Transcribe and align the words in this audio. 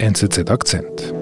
NZZ 0.00 0.48
Akzent. 0.50 1.12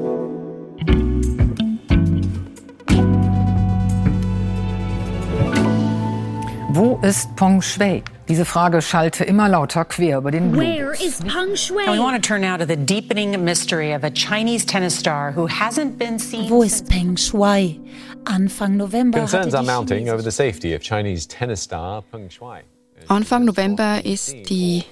Wo 6.71 6.99
ist 7.03 7.35
Peng 7.37 7.62
Shui? 7.62 8.03
Diese 8.29 8.45
Frage 8.45 8.83
schallte 8.83 9.25
immer 9.25 9.49
lauter 9.49 9.85
quer 9.85 10.19
über 10.19 10.31
den 10.31 10.53
Globus. 10.53 10.67
Where 10.69 10.93
is 10.93 11.21
Peng 11.21 11.57
Shui? 11.57 11.87
Now 11.87 11.95
we 11.95 11.99
want 12.01 12.23
to 12.23 12.29
turn 12.29 12.43
now 12.43 12.57
to 12.59 12.67
the 12.67 12.77
deepening 12.77 13.43
mystery 13.43 13.95
of 13.95 14.04
a 14.04 14.11
Chinese 14.11 14.66
tennis 14.66 14.98
star 14.98 15.32
who 15.32 15.46
hasn't 15.48 15.96
been 15.98 16.18
seen 16.18 16.50
Wo 16.50 16.62
ist 16.62 16.88
Peng 16.88 17.16
Shui? 17.16 17.80
Anfang 18.24 18.77
November 18.77 19.20
Concerns 19.20 19.54
hatte 19.54 19.56
are 19.58 19.62
die 19.62 19.66
mounting 19.66 20.04
Chinesen- 20.04 20.12
over 20.12 20.22
the 20.22 20.30
safety 20.30 20.74
of 20.74 20.82
Chinese 20.82 21.27
tennis 21.29 21.62
star 21.62 22.02
Peng 22.11 22.29
Shuai. 22.29 22.61
Anfang 23.08 23.45
November 23.45 24.04
ist 24.04 24.34
die 24.50 24.82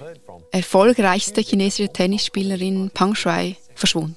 erfolgreichste 0.52 1.40
chinesische 1.40 1.88
Tennisspielerin 1.92 2.90
Peng 2.94 3.14
Shuai 3.14 3.56
verschwunden. 3.84 4.16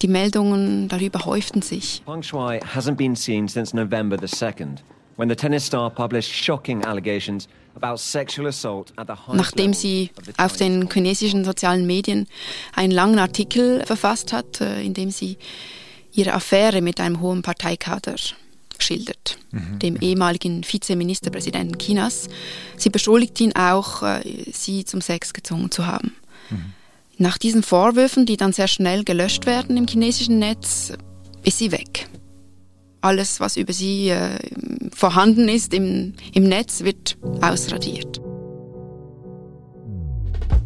Die 0.00 0.08
Meldungen 0.08 0.88
darüber 0.88 1.24
häuften 1.24 1.60
sich. 1.60 2.02
Peng 2.06 2.22
Shuai 2.22 2.60
hasn't 2.60 2.94
been 2.94 3.16
seen 3.16 3.48
since 3.48 3.74
November 3.74 4.16
the 4.16 4.26
2nd, 4.26 4.78
when 5.16 5.28
the 5.28 5.34
tennis 5.34 5.66
star 5.66 5.90
published 5.90 6.32
shocking 6.32 6.84
allegations 6.84 7.48
about 7.74 7.98
sexual 7.98 8.46
assault 8.46 8.92
at 8.96 9.08
the 9.08 9.14
highest 9.14 9.34
Nachdem 9.34 9.74
sie 9.74 10.10
auf 10.36 10.56
den 10.56 10.88
chinesischen 10.88 11.44
sozialen 11.44 11.84
Medien 11.86 12.28
einen 12.74 12.92
langen 12.92 13.18
Artikel 13.18 13.84
verfasst 13.84 14.32
hat, 14.32 14.60
äh, 14.60 14.82
in 14.82 14.94
dem 14.94 15.10
sie 15.10 15.36
ihre 16.12 16.32
Affäre 16.32 16.80
mit 16.80 17.00
einem 17.00 17.20
hohen 17.20 17.42
Parteikader 17.42 18.14
schildert, 18.80 19.36
dem 19.82 19.96
ehemaligen 19.96 20.62
Vizeministerpräsidenten 20.62 21.78
Chinas. 21.78 22.28
Sie 22.76 22.90
beschuldigt 22.90 23.40
ihn 23.40 23.52
auch, 23.56 24.04
äh, 24.04 24.22
sie 24.52 24.84
zum 24.84 25.00
Sex 25.00 25.32
gezwungen 25.32 25.72
zu 25.72 25.86
haben. 25.86 26.14
Nach 27.20 27.36
diesen 27.36 27.64
Vorwürfen, 27.64 28.26
die 28.26 28.36
dann 28.36 28.52
sehr 28.52 28.68
schnell 28.68 29.02
gelöscht 29.02 29.44
werden 29.44 29.76
im 29.76 29.88
chinesischen 29.88 30.38
Netz, 30.38 30.92
ist 31.42 31.58
sie 31.58 31.72
weg. 31.72 32.08
Alles, 33.00 33.40
was 33.40 33.56
über 33.56 33.72
sie 33.72 34.10
äh, 34.10 34.38
vorhanden 34.94 35.48
ist 35.48 35.74
im, 35.74 36.14
im 36.32 36.44
Netz, 36.44 36.84
wird 36.84 37.18
ausradiert. 37.40 38.20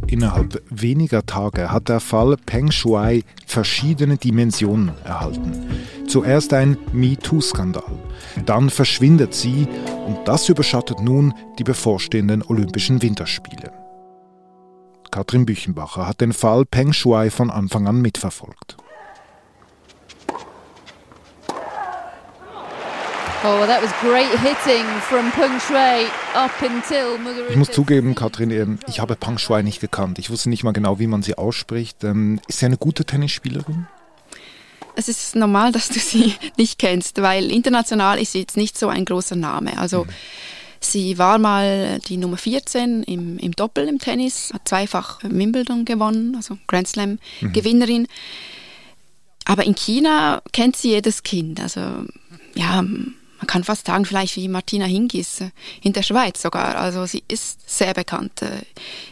Innerhalb 0.06 0.62
weniger 0.68 1.24
Tage 1.24 1.72
hat 1.72 1.88
der 1.88 2.00
Fall 2.00 2.36
Peng 2.36 2.70
Shuai 2.70 3.22
verschiedene 3.46 4.18
Dimensionen 4.18 4.92
erhalten. 5.04 5.52
Zuerst 6.06 6.52
ein 6.52 6.76
MeToo-Skandal. 6.92 7.98
Dann 8.44 8.68
verschwindet 8.68 9.32
sie 9.32 9.66
und 10.06 10.18
das 10.26 10.50
überschattet 10.50 11.00
nun 11.00 11.32
die 11.58 11.64
bevorstehenden 11.64 12.42
Olympischen 12.42 13.00
Winterspiele. 13.00 13.81
Katrin 15.12 15.44
Büchenbacher 15.44 16.08
hat 16.08 16.22
den 16.22 16.32
Fall 16.32 16.64
Peng 16.64 16.94
Shuai 16.94 17.30
von 17.30 17.50
Anfang 17.50 17.86
an 17.86 18.00
mitverfolgt. 18.00 18.78
Oh, 23.44 23.58
well, 23.58 23.66
that 23.66 23.82
was 23.82 23.92
great 24.00 24.30
hitting 24.40 24.86
from 25.02 25.30
Peng 25.32 25.60
Shui 25.60 26.06
up 26.34 26.50
until 26.62 27.18
Muguruza. 27.18 27.50
Ich 27.50 27.56
muss 27.56 27.70
zugeben, 27.70 28.14
Katrin, 28.14 28.50
ähm, 28.50 28.78
ich 28.86 29.00
habe 29.00 29.14
Peng 29.16 29.36
Shuai 29.36 29.62
nicht 29.62 29.80
gekannt. 29.80 30.18
Ich 30.18 30.30
wusste 30.30 30.48
nicht 30.48 30.64
mal 30.64 30.72
genau, 30.72 30.98
wie 30.98 31.08
man 31.08 31.22
sie 31.22 31.36
ausspricht. 31.36 32.04
Ähm, 32.04 32.40
Ist 32.48 32.60
sie 32.60 32.66
eine 32.66 32.78
gute 32.78 33.04
Tennisspielerin? 33.04 33.86
Es 34.96 35.08
ist 35.08 35.36
normal, 35.36 35.72
dass 35.72 35.88
du 35.88 35.98
sie 35.98 36.34
nicht 36.56 36.78
kennst, 36.78 37.20
weil 37.20 37.50
international 37.50 38.18
ist 38.18 38.32
sie 38.32 38.40
jetzt 38.40 38.56
nicht 38.56 38.78
so 38.78 38.88
ein 38.88 39.04
großer 39.04 39.36
Name. 39.36 39.76
Also 39.78 40.06
sie 40.84 41.18
war 41.18 41.38
mal 41.38 42.00
die 42.08 42.16
Nummer 42.16 42.36
14 42.36 43.02
im, 43.04 43.38
im 43.38 43.52
Doppel 43.52 43.88
im 43.88 43.98
Tennis, 43.98 44.50
hat 44.52 44.68
zweifach 44.68 45.20
Wimbledon 45.22 45.84
gewonnen, 45.84 46.34
also 46.36 46.58
Grand 46.66 46.88
Slam 46.88 47.18
Gewinnerin. 47.40 48.06
Aber 49.44 49.64
in 49.64 49.74
China 49.74 50.42
kennt 50.52 50.76
sie 50.76 50.90
jedes 50.90 51.22
Kind. 51.22 51.60
Also 51.60 51.80
ja, 52.54 52.82
man 53.42 53.48
kann 53.48 53.64
fast 53.64 53.86
sagen, 53.86 54.04
vielleicht 54.04 54.36
wie 54.36 54.46
Martina 54.46 54.84
Hingis 54.84 55.40
äh, 55.40 55.50
in 55.82 55.92
der 55.92 56.04
Schweiz 56.04 56.40
sogar. 56.40 56.76
Also 56.76 57.06
sie 57.06 57.24
ist 57.26 57.58
sehr 57.68 57.92
bekannt 57.92 58.40
äh, 58.40 58.62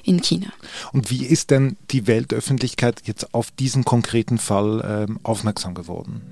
in 0.04 0.22
China. 0.22 0.52
Und 0.92 1.10
wie 1.10 1.26
ist 1.26 1.50
denn 1.50 1.76
die 1.90 2.06
Weltöffentlichkeit 2.06 3.02
jetzt 3.06 3.34
auf 3.34 3.50
diesen 3.50 3.84
konkreten 3.84 4.38
Fall 4.38 5.06
ähm, 5.08 5.18
aufmerksam 5.24 5.74
geworden? 5.74 6.22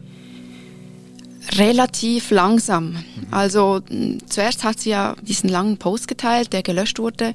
Relativ 1.57 2.31
langsam. 2.31 2.97
Also 3.31 3.81
mh, 3.89 4.19
zuerst 4.29 4.65
hat 4.65 4.81
sie 4.81 4.91
ja 4.91 5.15
diesen 5.23 5.49
langen 5.49 5.79
Post 5.79 6.09
geteilt, 6.09 6.53
der 6.53 6.63
gelöscht 6.63 6.99
wurde. 6.99 7.35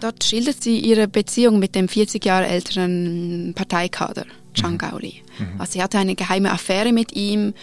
Dort 0.00 0.24
schildert 0.24 0.62
sie 0.62 0.78
ihre 0.78 1.08
Beziehung 1.08 1.58
mit 1.58 1.74
dem 1.74 1.88
40 1.88 2.24
Jahre 2.24 2.46
älteren 2.46 3.52
Parteikader, 3.54 4.26
Zhang 4.54 4.78
Gaoli. 4.78 5.22
Also 5.58 5.72
sie 5.72 5.82
hatte 5.82 5.98
eine 5.98 6.14
geheime 6.14 6.50
Affäre 6.52 6.92
mit 6.92 7.14
ihm 7.14 7.54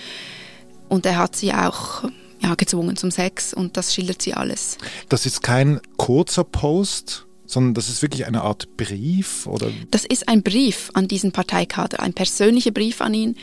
und 0.89 1.05
er 1.05 1.17
hat 1.17 1.35
sie 1.35 1.53
auch 1.53 2.03
ja, 2.41 2.55
gezwungen 2.55 2.95
zum 2.95 3.11
Sex 3.11 3.53
und 3.53 3.77
das 3.77 3.93
schildert 3.93 4.21
sie 4.21 4.33
alles. 4.33 4.77
Das 5.09 5.25
ist 5.25 5.41
kein 5.43 5.79
kurzer 5.97 6.43
Post, 6.43 7.26
sondern 7.47 7.73
das 7.73 7.87
ist 7.87 8.01
wirklich 8.01 8.25
eine 8.27 8.41
Art 8.41 8.75
Brief 8.75 9.47
oder 9.47 9.71
Das 9.89 10.03
ist 10.03 10.27
ein 10.27 10.43
Brief 10.43 10.91
an 10.93 11.07
diesen 11.07 11.31
Parteikader, 11.31 12.01
ein 12.01 12.13
persönlicher 12.13 12.71
Brief 12.71 12.99
an 13.01 13.13
ihn, 13.13 13.37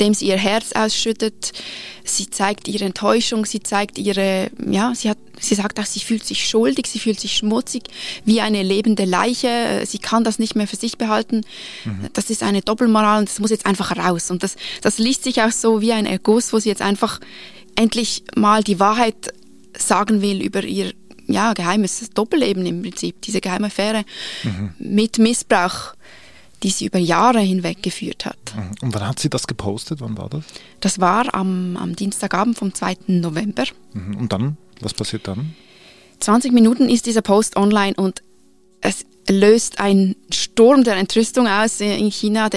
dem 0.00 0.14
sie 0.14 0.26
ihr 0.28 0.38
Herz 0.38 0.72
ausschüttet. 0.72 1.52
Sie 2.02 2.30
zeigt 2.30 2.66
ihre 2.66 2.86
Enttäuschung, 2.86 3.44
sie 3.44 3.60
zeigt 3.60 3.98
ihre, 3.98 4.50
ja, 4.66 4.94
sie 4.94 5.10
hat, 5.10 5.18
sie 5.38 5.54
sagt 5.54 5.78
auch, 5.78 5.84
sie 5.84 6.00
fühlt 6.00 6.24
sich 6.24 6.48
schuldig, 6.48 6.86
sie 6.86 6.98
fühlt 6.98 7.20
sich 7.20 7.36
schmutzig, 7.36 7.84
wie 8.24 8.40
eine 8.40 8.62
lebende 8.62 9.04
Leiche. 9.04 9.84
Sie 9.86 9.98
kann 9.98 10.24
das 10.24 10.38
nicht 10.38 10.56
mehr 10.56 10.66
für 10.66 10.76
sich 10.76 10.96
behalten. 10.96 11.42
Das 12.14 12.30
ist 12.30 12.42
eine 12.42 12.62
Doppelmoral 12.62 13.20
und 13.20 13.28
das 13.28 13.38
muss 13.38 13.50
jetzt 13.50 13.66
einfach 13.66 13.94
raus. 13.96 14.30
Und 14.30 14.42
das, 14.42 14.56
das 14.80 14.96
liest 14.98 15.24
sich 15.24 15.42
auch 15.42 15.52
so 15.52 15.82
wie 15.82 15.92
ein 15.92 16.06
Erguss, 16.06 16.54
wo 16.54 16.58
sie 16.58 16.70
jetzt 16.70 16.82
einfach 16.82 17.20
endlich 17.76 18.24
mal 18.34 18.62
die 18.62 18.80
Wahrheit 18.80 19.34
sagen 19.76 20.22
will 20.22 20.42
über 20.42 20.64
ihr 20.64 20.92
ja, 21.32 21.52
geheimes 21.52 22.10
Doppelleben 22.10 22.64
im 22.66 22.82
Prinzip, 22.82 23.22
diese 23.22 23.40
geheime 23.40 23.66
Affäre 23.66 24.04
mit 24.78 25.18
Missbrauch, 25.18 25.94
die 26.62 26.70
sie 26.70 26.86
über 26.86 26.98
Jahre 26.98 27.40
hinweg 27.40 27.82
geführt 27.82 28.24
hat. 28.24 28.36
und 28.82 28.94
wann 28.94 29.06
hat 29.06 29.18
sie 29.18 29.28
das 29.28 29.46
gepostet? 29.46 30.00
Wann 30.00 30.16
war 30.16 30.28
das? 30.28 30.44
Das 30.80 31.00
war 31.00 31.34
am, 31.34 31.76
am 31.76 31.96
Dienstagabend 31.96 32.56
vom 32.56 32.74
2. 32.74 32.96
November. 33.08 33.64
Mhm. 33.92 34.16
Und 34.16 34.32
dann? 34.32 34.56
Was 34.80 34.94
passiert 34.94 35.26
dann? 35.26 35.54
20 36.20 36.52
Minuten 36.52 36.88
ist 36.88 37.06
dieser 37.06 37.22
Post 37.22 37.56
online 37.56 37.94
und 37.94 38.22
es 38.80 39.04
löst 39.28 39.80
einen 39.80 40.16
Sturm 40.32 40.84
der 40.84 40.96
Entrüstung 40.96 41.46
aus 41.46 41.80
in 41.80 42.10
China. 42.10 42.48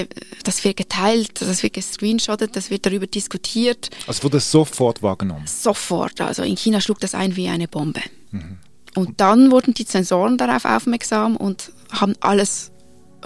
Das 0.43 0.63
wird 0.63 0.77
geteilt, 0.77 1.41
das 1.41 1.63
wird 1.63 1.73
gescreenshottet, 1.73 2.55
das 2.55 2.69
wird 2.69 2.85
darüber 2.85 3.07
diskutiert. 3.07 3.89
Also 4.07 4.23
wurde 4.23 4.37
es 4.37 4.51
sofort 4.51 5.01
wahrgenommen. 5.01 5.45
Sofort. 5.47 6.21
Also 6.21 6.43
in 6.43 6.57
China 6.57 6.81
schlug 6.81 6.99
das 6.99 7.13
ein 7.15 7.35
wie 7.35 7.47
eine 7.47 7.67
Bombe. 7.67 8.01
Und 8.95 9.19
dann 9.21 9.51
wurden 9.51 9.73
die 9.73 9.85
Zensoren 9.85 10.37
darauf 10.37 10.65
aufmerksam 10.65 11.35
und 11.35 11.71
haben 11.91 12.13
alles 12.21 12.71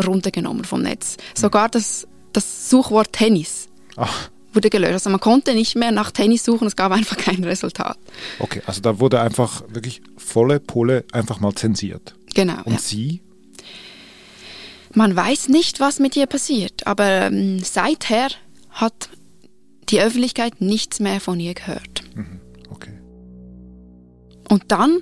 runtergenommen 0.05 0.65
vom 0.65 0.81
Netz. 0.81 1.17
Sogar 1.35 1.69
das, 1.69 2.07
das 2.33 2.69
Suchwort 2.69 3.13
Tennis 3.13 3.67
Ach, 3.95 4.29
wurde 4.53 4.69
gelöscht. 4.69 4.93
Also 4.93 5.09
man 5.09 5.19
konnte 5.19 5.53
nicht 5.53 5.75
mehr 5.75 5.91
nach 5.91 6.11
Tennis 6.11 6.43
suchen, 6.43 6.67
es 6.67 6.75
gab 6.75 6.91
einfach 6.91 7.17
kein 7.17 7.43
Resultat. 7.43 7.97
okay. 8.39 8.61
Also 8.65 8.81
da 8.81 8.99
wurde 8.99 9.21
einfach 9.21 9.63
wirklich 9.69 10.01
volle 10.17 10.59
Pole 10.59 11.05
einfach 11.11 11.39
mal 11.39 11.53
zensiert. 11.53 12.15
Genau. 12.33 12.61
Und 12.65 12.73
Ja. 12.73 12.79
sie? 12.79 13.21
Man 14.93 15.15
weiß 15.15 15.49
nicht, 15.49 15.79
was 15.79 15.99
mit 15.99 16.15
ihr 16.15 16.25
passiert, 16.25 16.87
aber 16.87 17.27
ähm, 17.27 17.59
seither 17.63 18.29
hat 18.71 19.09
die 19.89 20.01
Öffentlichkeit 20.01 20.61
nichts 20.61 20.99
mehr 20.99 21.19
von 21.19 21.39
ihr 21.39 21.53
gehört. 21.53 22.03
Okay. 22.71 22.93
Und 24.49 24.63
dann, 24.71 24.99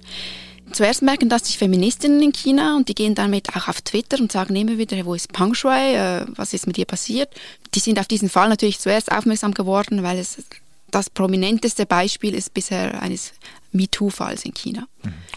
zuerst 0.71 1.01
merken 1.01 1.29
das 1.29 1.43
die 1.43 1.57
Feministinnen 1.57 2.21
in 2.21 2.33
China 2.33 2.75
und 2.77 2.89
die 2.89 2.95
gehen 2.95 3.15
damit 3.15 3.55
auch 3.55 3.67
auf 3.67 3.81
Twitter 3.81 4.19
und 4.19 4.31
sagen 4.31 4.55
immer 4.55 4.77
wieder, 4.77 5.05
wo 5.05 5.13
ist 5.13 5.31
Peng 5.33 5.53
Shui, 5.53 5.95
äh, 5.95 6.25
was 6.35 6.53
ist 6.53 6.67
mit 6.67 6.77
ihr 6.77 6.85
passiert. 6.85 7.29
Die 7.73 7.79
sind 7.79 7.99
auf 7.99 8.07
diesen 8.07 8.29
Fall 8.29 8.49
natürlich 8.49 8.79
zuerst 8.79 9.11
aufmerksam 9.11 9.53
geworden, 9.53 10.03
weil 10.03 10.17
es 10.17 10.43
das 10.91 11.09
prominenteste 11.09 11.85
Beispiel 11.85 12.33
ist 12.33 12.53
bisher 12.53 13.01
eines 13.01 13.33
MeToo-Falls 13.73 14.45
in 14.45 14.53
China. 14.53 14.87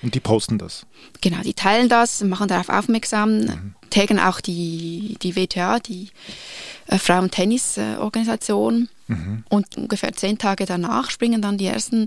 Und 0.02 0.14
die 0.14 0.20
posten 0.20 0.58
das. 0.58 0.86
Genau, 1.20 1.42
die 1.42 1.54
teilen 1.54 1.88
das, 1.88 2.22
machen 2.22 2.46
darauf 2.48 2.68
aufmerksam, 2.68 3.74
taggen 3.90 4.20
auch 4.20 4.40
die, 4.40 5.16
die 5.22 5.34
WTA, 5.34 5.80
die 5.80 6.08
äh, 6.86 6.98
Frauen-Tennis-Organisation. 6.98 8.88
Und 9.48 9.76
ungefähr 9.76 10.12
zehn 10.12 10.38
Tage 10.38 10.66
danach 10.66 11.10
springen 11.10 11.42
dann 11.42 11.58
die 11.58 11.66
ersten 11.66 12.06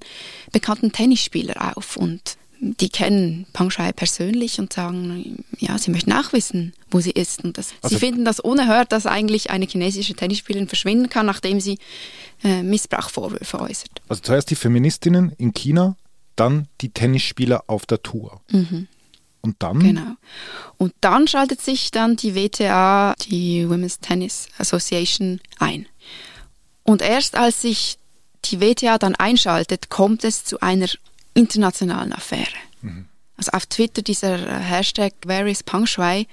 bekannten 0.53 0.94
Tennisspieler 0.94 1.75
auf. 1.75 1.98
Und 1.98 2.38
die 2.65 2.88
kennen 2.89 3.45
Peng 3.51 3.69
Shuai 3.69 3.92
persönlich 3.92 4.57
und 4.60 4.71
sagen, 4.71 5.44
ja, 5.60 5.77
sie 5.77 5.92
möchten 5.92 6.13
auch 6.13 6.31
wissen, 6.31 6.74
wo 6.89 7.01
sie 7.01 7.12
ist. 7.12 7.44
Und 7.44 7.57
das, 7.57 7.74
Also- 7.81 7.95
sie 7.95 8.00
finden 8.00 8.24
das 8.24 8.39
unerhört, 8.39 8.92
dass 8.94 9.06
eigentlich 9.06 9.50
eine 9.50 9.65
chinesische 9.65 10.13
Tennisspielerin 10.13 10.68
verschwinden 10.69 11.10
kann, 11.10 11.25
nachdem 11.25 11.60
sie 11.60 11.77
äh, 12.44 12.63
Missbrauchvorwürfe 12.63 13.60
äußert. 13.60 13.89
Also 14.07 14.21
zuerst 14.21 14.50
die 14.50 14.56
Feministinnen 14.56 15.33
in 15.38 15.54
China, 15.54 15.95
dann 16.36 16.68
die 16.81 16.89
Tennisspieler 16.89 17.63
auf 17.68 17.86
der 17.86 18.01
Tour. 18.01 18.42
Und 19.42 19.56
dann? 19.60 19.80
Genau. 19.80 20.15
Und 20.77 20.94
dann 21.01 21.27
schaltet 21.27 21.62
sich 21.62 21.92
dann 21.92 22.15
die 22.15 22.33
WTA, 22.33 23.13
die 23.30 23.69
Women's 23.69 24.00
Tennis 24.00 24.48
Association, 24.57 25.42
ein. 25.60 25.86
Und 26.83 27.01
erst 27.01 27.36
als 27.36 27.62
sich 27.62 27.98
die 28.45 28.60
WTA 28.62 28.98
dann 28.98 29.15
einschaltet, 29.15 29.89
kommt 29.89 30.24
es 30.24 30.44
zu 30.44 30.60
einer 30.62 30.88
internationalen 31.33 32.13
Affäre. 32.13 32.47
Mhm. 32.81 33.06
Also 33.38 33.51
auf 33.51 33.65
Twitter 33.65 34.01
dieser 34.01 34.35
äh, 34.35 34.59
Hashtag 34.59 35.13
Where 35.25 35.50
is 35.50 35.63
Peng 35.63 35.85
Shui, 35.85 36.27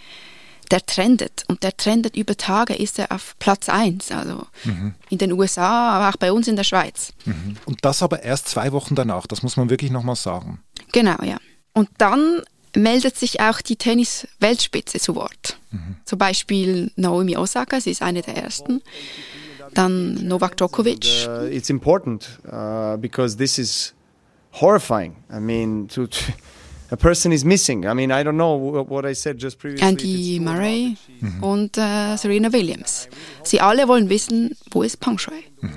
der 0.70 0.84
trendet 0.86 1.44
und 1.48 1.62
der 1.62 1.76
trendet 1.76 2.16
über 2.16 2.36
Tage, 2.36 2.74
ist 2.74 2.98
er 2.98 3.10
auf 3.10 3.34
Platz 3.38 3.68
1, 3.68 4.12
also 4.12 4.46
mhm. 4.64 4.94
in 5.08 5.18
den 5.18 5.32
USA, 5.32 5.90
aber 5.90 6.10
auch 6.10 6.18
bei 6.18 6.32
uns 6.32 6.46
in 6.46 6.56
der 6.56 6.64
Schweiz. 6.64 7.12
Mhm. 7.24 7.56
Und 7.64 7.84
das 7.84 8.02
aber 8.02 8.22
erst 8.22 8.48
zwei 8.48 8.70
Wochen 8.72 8.94
danach, 8.94 9.26
das 9.26 9.42
muss 9.42 9.56
man 9.56 9.70
wirklich 9.70 9.90
nochmal 9.90 10.16
sagen. 10.16 10.60
Genau, 10.92 11.22
ja. 11.22 11.38
Und 11.72 11.88
dann 11.98 12.42
meldet 12.76 13.16
sich 13.16 13.40
auch 13.40 13.60
die 13.60 13.76
Tennis-Weltspitze 13.76 15.00
zu 15.00 15.16
Wort. 15.16 15.58
Mhm. 15.70 15.96
Zum 16.04 16.18
Beispiel 16.18 16.92
Naomi 16.96 17.36
Osaka, 17.36 17.80
sie 17.80 17.90
ist 17.90 18.02
eine 18.02 18.22
der 18.22 18.36
ersten. 18.36 18.82
Dann 19.74 20.14
Novak 20.26 20.56
Djokovic. 20.56 21.26
And, 21.26 21.42
uh, 21.42 21.46
it's 21.46 21.70
important 21.70 22.40
uh, 22.46 22.96
because 22.96 23.36
this 23.36 23.58
is 23.58 23.94
horrifying. 24.52 25.16
I 25.30 25.38
mean, 25.38 25.88
to, 25.88 26.06
to 26.06 26.32
a 26.90 26.96
person 26.96 27.32
is 27.32 27.44
missing. 27.44 27.86
I 27.86 27.94
mean, 27.94 28.10
I 28.10 28.22
don't 28.22 28.36
know 28.36 28.54
what 28.56 29.04
I 29.04 29.14
said 29.14 29.38
just 29.38 29.58
previously. 29.58 29.86
Andy 29.86 30.40
Murray 30.40 30.96
mhm. 31.20 31.42
und 31.42 31.78
äh, 31.78 32.16
Serena 32.16 32.52
Williams. 32.52 33.08
Sie 33.44 33.60
alle 33.60 33.86
wollen 33.86 34.08
wissen, 34.08 34.56
wo 34.70 34.82
ist 34.82 34.98
Peng 34.98 35.18
Shui? 35.18 35.44
Mhm. 35.60 35.70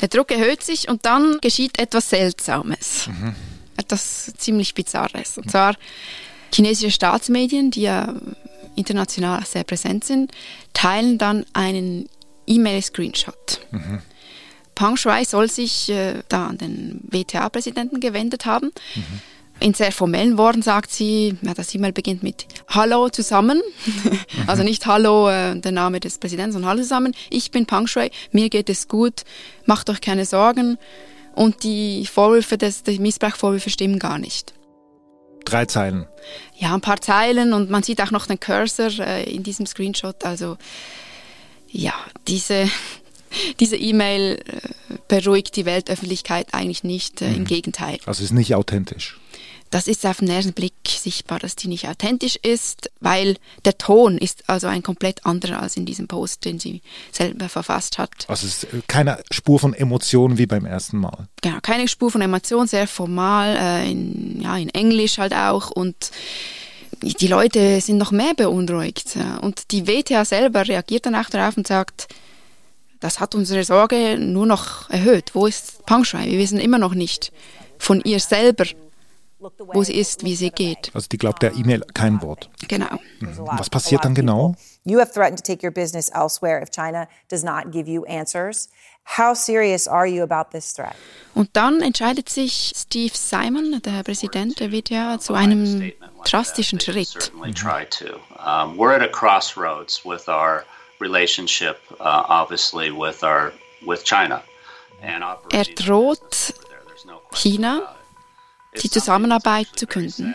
Der 0.00 0.08
Druck 0.08 0.30
erhöht 0.30 0.62
sich 0.62 0.88
und 0.88 1.04
dann 1.04 1.38
geschieht 1.42 1.78
etwas 1.78 2.08
Seltsames. 2.10 3.08
Mhm. 3.08 3.34
Etwas 3.76 4.32
ziemlich 4.38 4.72
Bizarres. 4.72 5.36
Und 5.36 5.50
zwar 5.50 5.74
chinesische 6.54 6.90
Staatsmedien, 6.90 7.70
die 7.70 7.82
ja 7.82 8.14
international 8.74 9.44
sehr 9.44 9.64
präsent 9.64 10.04
sind, 10.04 10.32
teilen 10.72 11.18
dann 11.18 11.44
einen 11.52 12.08
E-Mail-Screenshot. 12.46 13.60
Peng 14.76 14.96
Shui 14.96 15.24
soll 15.24 15.50
sich 15.50 15.88
äh, 15.88 16.22
da 16.28 16.46
an 16.46 16.58
den 16.58 17.00
WTA-Präsidenten 17.10 17.98
gewendet 17.98 18.46
haben. 18.46 18.70
Mhm 18.94 19.20
in 19.58 19.74
sehr 19.74 19.92
formellen 19.92 20.36
Worten 20.36 20.62
sagt 20.62 20.90
sie, 20.90 21.36
ja, 21.42 21.54
das 21.54 21.74
E-Mail 21.74 21.92
beginnt 21.92 22.22
mit 22.22 22.46
Hallo 22.68 23.08
zusammen. 23.08 23.62
also 24.46 24.62
nicht 24.62 24.86
Hallo, 24.86 25.30
äh, 25.30 25.58
der 25.58 25.72
Name 25.72 26.00
des 26.00 26.18
Präsidenten, 26.18 26.52
sondern 26.52 26.70
Hallo 26.70 26.82
zusammen. 26.82 27.14
Ich 27.30 27.50
bin 27.50 27.66
Pang 27.66 27.86
Shui, 27.86 28.10
mir 28.32 28.50
geht 28.50 28.68
es 28.68 28.88
gut, 28.88 29.22
macht 29.64 29.88
euch 29.88 30.00
keine 30.00 30.26
Sorgen. 30.26 30.78
Und 31.34 31.64
die 31.64 32.06
Vorwürfe, 32.06 32.58
des, 32.58 32.82
die 32.82 32.98
Missbrauchvorwürfe 32.98 33.70
stimmen 33.70 33.98
gar 33.98 34.18
nicht. 34.18 34.54
Drei 35.44 35.64
Zeilen. 35.66 36.06
Ja, 36.56 36.74
ein 36.74 36.80
paar 36.80 37.00
Zeilen 37.00 37.52
und 37.52 37.70
man 37.70 37.82
sieht 37.82 38.00
auch 38.02 38.10
noch 38.10 38.26
den 38.26 38.40
Cursor 38.40 38.90
äh, 38.98 39.24
in 39.24 39.42
diesem 39.42 39.64
Screenshot. 39.66 40.24
Also 40.24 40.56
ja, 41.68 41.94
diese 42.26 42.68
diese 43.60 43.76
E-Mail 43.76 44.42
äh, 44.46 44.94
beruhigt 45.08 45.56
die 45.56 45.64
Weltöffentlichkeit 45.64 46.48
eigentlich 46.52 46.84
nicht, 46.84 47.22
äh, 47.22 47.32
im 47.32 47.40
mhm. 47.40 47.46
Gegenteil. 47.46 47.98
Also 48.06 48.22
ist 48.22 48.32
nicht 48.32 48.54
authentisch 48.54 49.18
das 49.70 49.88
ist 49.88 50.06
auf 50.06 50.18
den 50.18 50.28
ersten 50.28 50.52
Blick 50.52 50.74
sichtbar, 50.86 51.38
dass 51.38 51.56
die 51.56 51.68
nicht 51.68 51.88
authentisch 51.88 52.36
ist, 52.36 52.90
weil 53.00 53.36
der 53.64 53.76
Ton 53.78 54.18
ist 54.18 54.48
also 54.48 54.66
ein 54.68 54.82
komplett 54.82 55.26
anderer 55.26 55.60
als 55.60 55.76
in 55.76 55.86
diesem 55.86 56.08
Post, 56.08 56.44
den 56.44 56.58
sie 56.58 56.82
selber 57.12 57.48
verfasst 57.48 57.98
hat. 57.98 58.10
Also 58.28 58.46
es 58.46 58.64
ist 58.64 58.88
keine 58.88 59.22
Spur 59.30 59.58
von 59.58 59.74
Emotionen 59.74 60.38
wie 60.38 60.46
beim 60.46 60.64
ersten 60.66 60.98
Mal. 60.98 61.28
Genau, 61.42 61.58
keine 61.62 61.88
Spur 61.88 62.10
von 62.10 62.20
Emotion, 62.20 62.66
sehr 62.66 62.86
formal, 62.86 63.56
äh, 63.56 63.90
in, 63.90 64.40
ja, 64.40 64.56
in 64.56 64.70
Englisch 64.70 65.18
halt 65.18 65.34
auch 65.34 65.70
und 65.70 66.10
die 67.02 67.28
Leute 67.28 67.82
sind 67.82 67.98
noch 67.98 68.10
mehr 68.10 68.32
beunruhigt. 68.34 69.18
Und 69.42 69.70
die 69.70 69.86
WTA 69.86 70.24
selber 70.24 70.66
reagiert 70.66 71.04
dann 71.04 71.14
auch 71.14 71.28
darauf 71.28 71.56
und 71.58 71.66
sagt, 71.66 72.08
das 73.00 73.20
hat 73.20 73.34
unsere 73.34 73.64
Sorge 73.64 74.18
nur 74.18 74.46
noch 74.46 74.88
erhöht. 74.90 75.34
Wo 75.34 75.46
ist 75.46 75.84
Pangshai? 75.86 76.26
Wir 76.26 76.38
wissen 76.38 76.58
immer 76.58 76.78
noch 76.78 76.94
nicht 76.94 77.32
von 77.78 78.00
ihr 78.02 78.20
selber, 78.20 78.64
wo 79.38 79.82
sie 79.82 79.94
ist, 79.94 80.24
wie 80.24 80.34
sie 80.34 80.50
geht. 80.50 80.90
Also 80.94 81.08
die 81.10 81.18
glaubt 81.18 81.42
der 81.42 81.54
E-Mail 81.54 81.84
kein 81.94 82.22
Wort. 82.22 82.50
Genau. 82.68 82.98
Mhm. 83.20 83.38
Was 83.38 83.70
passiert 83.70 84.04
dann 84.04 84.14
genau? 84.14 84.54
You 84.84 84.98
have 84.98 85.12
threatened 85.12 85.38
to 85.38 85.42
take 85.42 85.66
your 85.66 85.72
business 85.72 86.08
elsewhere 86.10 86.62
if 86.62 86.70
China 86.70 87.06
does 87.28 87.42
not 87.42 87.70
give 87.70 87.90
you 87.90 88.04
answers. 88.04 88.68
How 89.18 89.34
serious 89.34 89.86
are 89.86 90.06
you 90.06 90.22
about 90.22 90.50
this 90.50 90.72
threat? 90.74 90.96
Und 91.34 91.50
dann 91.52 91.80
entscheidet 91.80 92.28
sich 92.28 92.72
Steve 92.74 93.12
Simon, 93.14 93.80
der 93.82 94.02
Präsident 94.02 94.58
der 94.58 94.72
WTA, 94.72 95.20
zu 95.20 95.34
einem 95.34 95.92
drastischen 96.24 96.80
Schritt. 96.80 97.30
Um, 97.34 97.44
relationship, 101.00 101.78
uh, 102.00 102.22
obviously, 102.28 102.90
with 102.90 103.22
our 103.22 103.52
with 103.86 104.04
China. 104.04 104.42
Er 105.02 105.64
droht 105.64 106.54
China 107.32 107.94
die 108.82 108.90
Zusammenarbeit 108.90 109.68
zu 109.76 109.86
künden. 109.86 110.34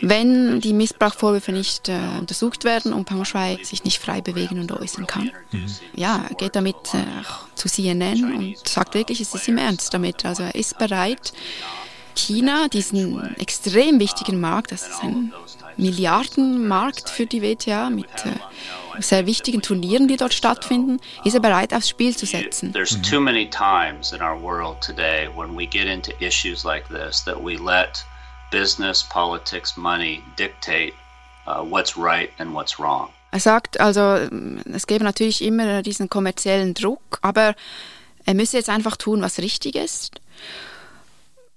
Wenn 0.00 0.60
die 0.60 0.72
Missbrauchsvorwürfe 0.72 1.52
nicht 1.52 1.88
äh, 1.88 1.98
untersucht 2.18 2.64
werden 2.64 2.92
und 2.92 3.06
Peng 3.06 3.24
Shui 3.24 3.64
sich 3.64 3.84
nicht 3.84 4.02
frei 4.02 4.20
bewegen 4.20 4.60
und 4.60 4.70
äußern 4.70 5.06
kann. 5.06 5.30
Mhm. 5.50 5.66
Ja, 5.94 6.26
er 6.28 6.34
geht 6.34 6.56
damit 6.56 6.76
äh, 6.92 7.04
zu 7.54 7.68
CNN 7.68 8.34
und 8.34 8.68
sagt 8.68 8.94
wirklich, 8.94 9.20
es 9.20 9.34
ist 9.34 9.48
ihm 9.48 9.56
ernst 9.56 9.94
damit. 9.94 10.26
Also 10.26 10.42
er 10.42 10.54
ist 10.54 10.78
bereit, 10.78 11.32
China, 12.14 12.68
diesen 12.68 13.34
extrem 13.36 14.00
wichtigen 14.00 14.40
Markt, 14.40 14.72
das 14.72 14.88
ist 14.88 15.02
ein 15.02 15.32
Milliardenmarkt 15.76 17.10
für 17.10 17.26
die 17.26 17.42
WTA 17.42 17.90
mit 17.90 18.06
äh, 18.24 19.02
sehr 19.02 19.26
wichtigen 19.26 19.60
Turnieren, 19.60 20.06
die 20.08 20.16
dort 20.16 20.32
stattfinden, 20.32 21.00
ist 21.24 21.34
er 21.34 21.40
bereit 21.40 21.74
aufs 21.74 21.88
Spiel 21.88 22.16
zu 22.16 22.26
setzen. 22.26 22.72
There's 22.72 23.00
too 23.02 23.20
many 23.20 23.48
times 23.50 24.12
in 24.12 24.22
our 24.22 24.40
world 24.40 24.80
today 24.80 25.28
when 25.34 25.56
we 25.56 25.66
get 25.66 25.86
into 25.86 26.12
issues 26.20 26.64
like 26.64 26.88
this 26.88 27.24
that 27.24 27.36
we 27.42 27.56
let 27.56 28.04
business, 28.50 29.02
politics, 29.02 29.76
money 29.76 30.22
dictate 30.38 30.92
uh, 31.46 31.64
what's 31.64 31.96
right 31.96 32.30
and 32.38 32.54
what's 32.54 32.78
wrong. 32.78 33.08
Er 33.32 33.40
sagt 33.40 33.80
also, 33.80 34.28
es 34.72 34.86
gäbe 34.86 35.02
natürlich 35.02 35.42
immer 35.42 35.82
diesen 35.82 36.08
kommerziellen 36.08 36.72
Druck, 36.72 37.18
aber 37.20 37.56
er 38.24 38.34
müsse 38.34 38.56
jetzt 38.56 38.70
einfach 38.70 38.96
tun, 38.96 39.22
was 39.22 39.38
richtig 39.38 39.74
ist 39.74 40.20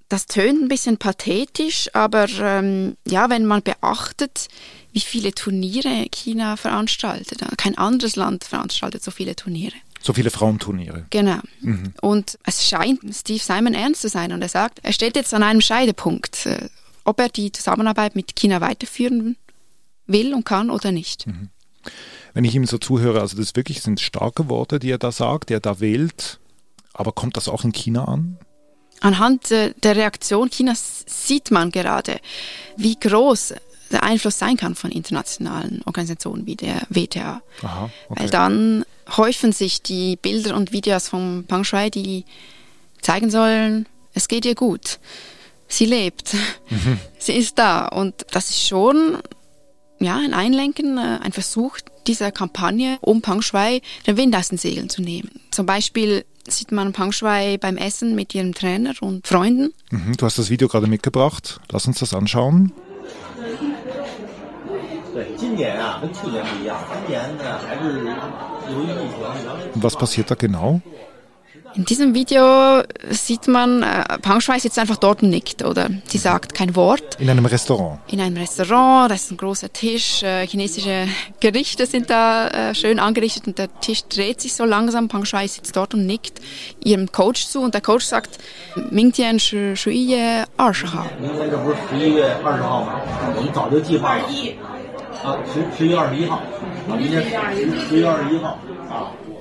das 0.09 0.25
tönt 0.25 0.61
ein 0.61 0.67
bisschen 0.67 0.97
pathetisch, 0.97 1.89
aber 1.93 2.27
ähm, 2.39 2.95
ja, 3.05 3.29
wenn 3.29 3.45
man 3.45 3.61
beachtet, 3.61 4.47
wie 4.93 5.01
viele 5.01 5.33
Turniere 5.33 6.07
China 6.11 6.55
veranstaltet, 6.55 7.41
kein 7.57 7.77
anderes 7.77 8.15
Land 8.15 8.45
veranstaltet 8.45 9.03
so 9.03 9.11
viele 9.11 9.35
Turniere. 9.35 9.75
So 10.01 10.13
viele 10.13 10.29
Frauenturniere. 10.29 11.05
Genau. 11.09 11.39
Mhm. 11.61 11.93
Und 12.01 12.37
es 12.45 12.67
scheint 12.67 13.01
Steve 13.13 13.43
Simon 13.43 13.73
ernst 13.73 14.01
zu 14.01 14.09
sein 14.09 14.31
und 14.31 14.41
er 14.41 14.49
sagt, 14.49 14.79
er 14.83 14.93
steht 14.93 15.15
jetzt 15.15 15.33
an 15.33 15.43
einem 15.43 15.61
Scheidepunkt, 15.61 16.45
äh, 16.45 16.69
ob 17.03 17.19
er 17.19 17.29
die 17.29 17.51
Zusammenarbeit 17.51 18.15
mit 18.15 18.35
China 18.35 18.61
weiterführen 18.61 19.35
will 20.05 20.33
und 20.33 20.45
kann 20.45 20.69
oder 20.69 20.91
nicht. 20.91 21.27
Mhm. 21.27 21.49
Wenn 22.33 22.45
ich 22.45 22.55
ihm 22.55 22.65
so 22.65 22.77
zuhöre, 22.77 23.21
also 23.21 23.35
das 23.35 23.55
wirklich 23.55 23.81
sind 23.81 23.99
starke 23.99 24.49
Worte, 24.49 24.79
die 24.79 24.91
er 24.91 24.97
da 24.97 25.11
sagt, 25.11 25.49
die 25.49 25.55
er 25.55 25.59
da 25.59 25.79
wählt, 25.79 26.39
aber 26.93 27.11
kommt 27.11 27.35
das 27.35 27.47
auch 27.47 27.63
in 27.63 27.71
China 27.71 28.05
an? 28.05 28.37
Anhand 29.01 29.49
der 29.51 29.95
Reaktion 29.95 30.49
Chinas 30.49 31.05
sieht 31.05 31.51
man 31.51 31.71
gerade, 31.71 32.19
wie 32.75 32.99
groß 32.99 33.53
der 33.91 34.03
Einfluss 34.03 34.37
sein 34.39 34.57
kann 34.57 34.75
von 34.75 34.91
internationalen 34.91 35.81
Organisationen 35.85 36.45
wie 36.45 36.55
der 36.55 36.81
WTA. 36.89 37.41
Aha, 37.61 37.89
okay. 38.09 38.21
Weil 38.21 38.29
dann 38.29 38.85
häufen 39.15 39.51
sich 39.51 39.81
die 39.81 40.17
Bilder 40.17 40.55
und 40.55 40.71
Videos 40.71 41.07
von 41.07 41.45
Pang 41.47 41.63
Shui, 41.63 41.89
die 41.89 42.25
zeigen 43.01 43.29
sollen, 43.29 43.85
es 44.13 44.27
geht 44.27 44.45
ihr 44.45 44.55
gut. 44.55 44.99
Sie 45.67 45.85
lebt. 45.85 46.33
Mhm. 46.69 46.99
Sie 47.19 47.33
ist 47.33 47.57
da. 47.57 47.87
Und 47.87 48.25
das 48.31 48.49
ist 48.49 48.67
schon 48.67 49.17
ja, 49.99 50.17
ein 50.17 50.33
Einlenken, 50.33 50.97
äh, 50.97 51.19
ein 51.21 51.31
Versuch 51.31 51.77
dieser 52.05 52.31
Kampagne, 52.31 52.97
um 53.01 53.21
Pang 53.21 53.41
Shui 53.41 53.81
den 54.05 54.17
Wind 54.17 54.35
aus 54.35 54.49
den 54.49 54.57
Segeln 54.57 54.89
zu 54.89 55.01
nehmen. 55.01 55.29
Zum 55.51 55.65
Beispiel 55.65 56.25
sieht 56.51 56.71
man 56.71 56.93
Pang 56.93 57.11
Shui 57.11 57.57
beim 57.57 57.77
Essen 57.77 58.15
mit 58.15 58.33
ihrem 58.35 58.53
Trainer 58.53 58.93
und 59.01 59.27
Freunden. 59.27 59.73
Mhm, 59.91 60.17
du 60.17 60.25
hast 60.25 60.37
das 60.37 60.49
Video 60.49 60.67
gerade 60.67 60.87
mitgebracht. 60.87 61.59
Lass 61.71 61.87
uns 61.87 61.99
das 61.99 62.13
anschauen. 62.13 62.71
Was 69.75 69.95
passiert 69.95 70.31
da 70.31 70.35
genau? 70.35 70.81
In 71.77 71.85
diesem 71.85 72.15
Video 72.15 72.81
sieht 73.11 73.47
man, 73.47 73.83
äh, 73.83 74.17
Pang 74.23 74.41
Shui 74.41 74.59
sitzt 74.59 74.79
einfach 74.79 74.97
dort 74.97 75.21
und 75.21 75.29
nickt, 75.29 75.63
oder? 75.63 75.89
Sie 76.07 76.17
sagt 76.17 76.55
kein 76.55 76.75
Wort. 76.75 77.17
In 77.19 77.29
einem 77.29 77.45
Restaurant. 77.45 77.99
In 78.07 78.19
einem 78.19 78.35
Restaurant, 78.35 79.11
da 79.11 79.13
ist 79.13 79.29
ein 79.29 79.37
großer 79.37 79.71
Tisch, 79.71 80.23
äh, 80.23 80.47
chinesische 80.47 81.07
Gerichte 81.39 81.85
sind 81.85 82.09
da 82.09 82.47
äh, 82.47 82.73
schön 82.73 82.97
angerichtet 82.97 83.45
und 83.45 83.59
der 83.59 83.67
Tisch 83.79 84.05
dreht 84.05 84.41
sich 84.41 84.55
so 84.55 84.65
langsam. 84.65 85.07
Pang 85.07 85.23
Shui 85.23 85.47
sitzt 85.47 85.75
dort 85.75 85.93
und 85.93 86.07
nickt 86.07 86.41
ihrem 86.83 87.11
Coach 87.11 87.45
zu 87.45 87.61
und 87.61 87.75
der 87.75 87.81
Coach 87.81 88.05
sagt, 88.05 88.39
Ming 88.89 89.11
Tian 89.11 89.39
Shui 89.39 89.75
Ye 89.93 90.45
Arshaha. 90.57 91.05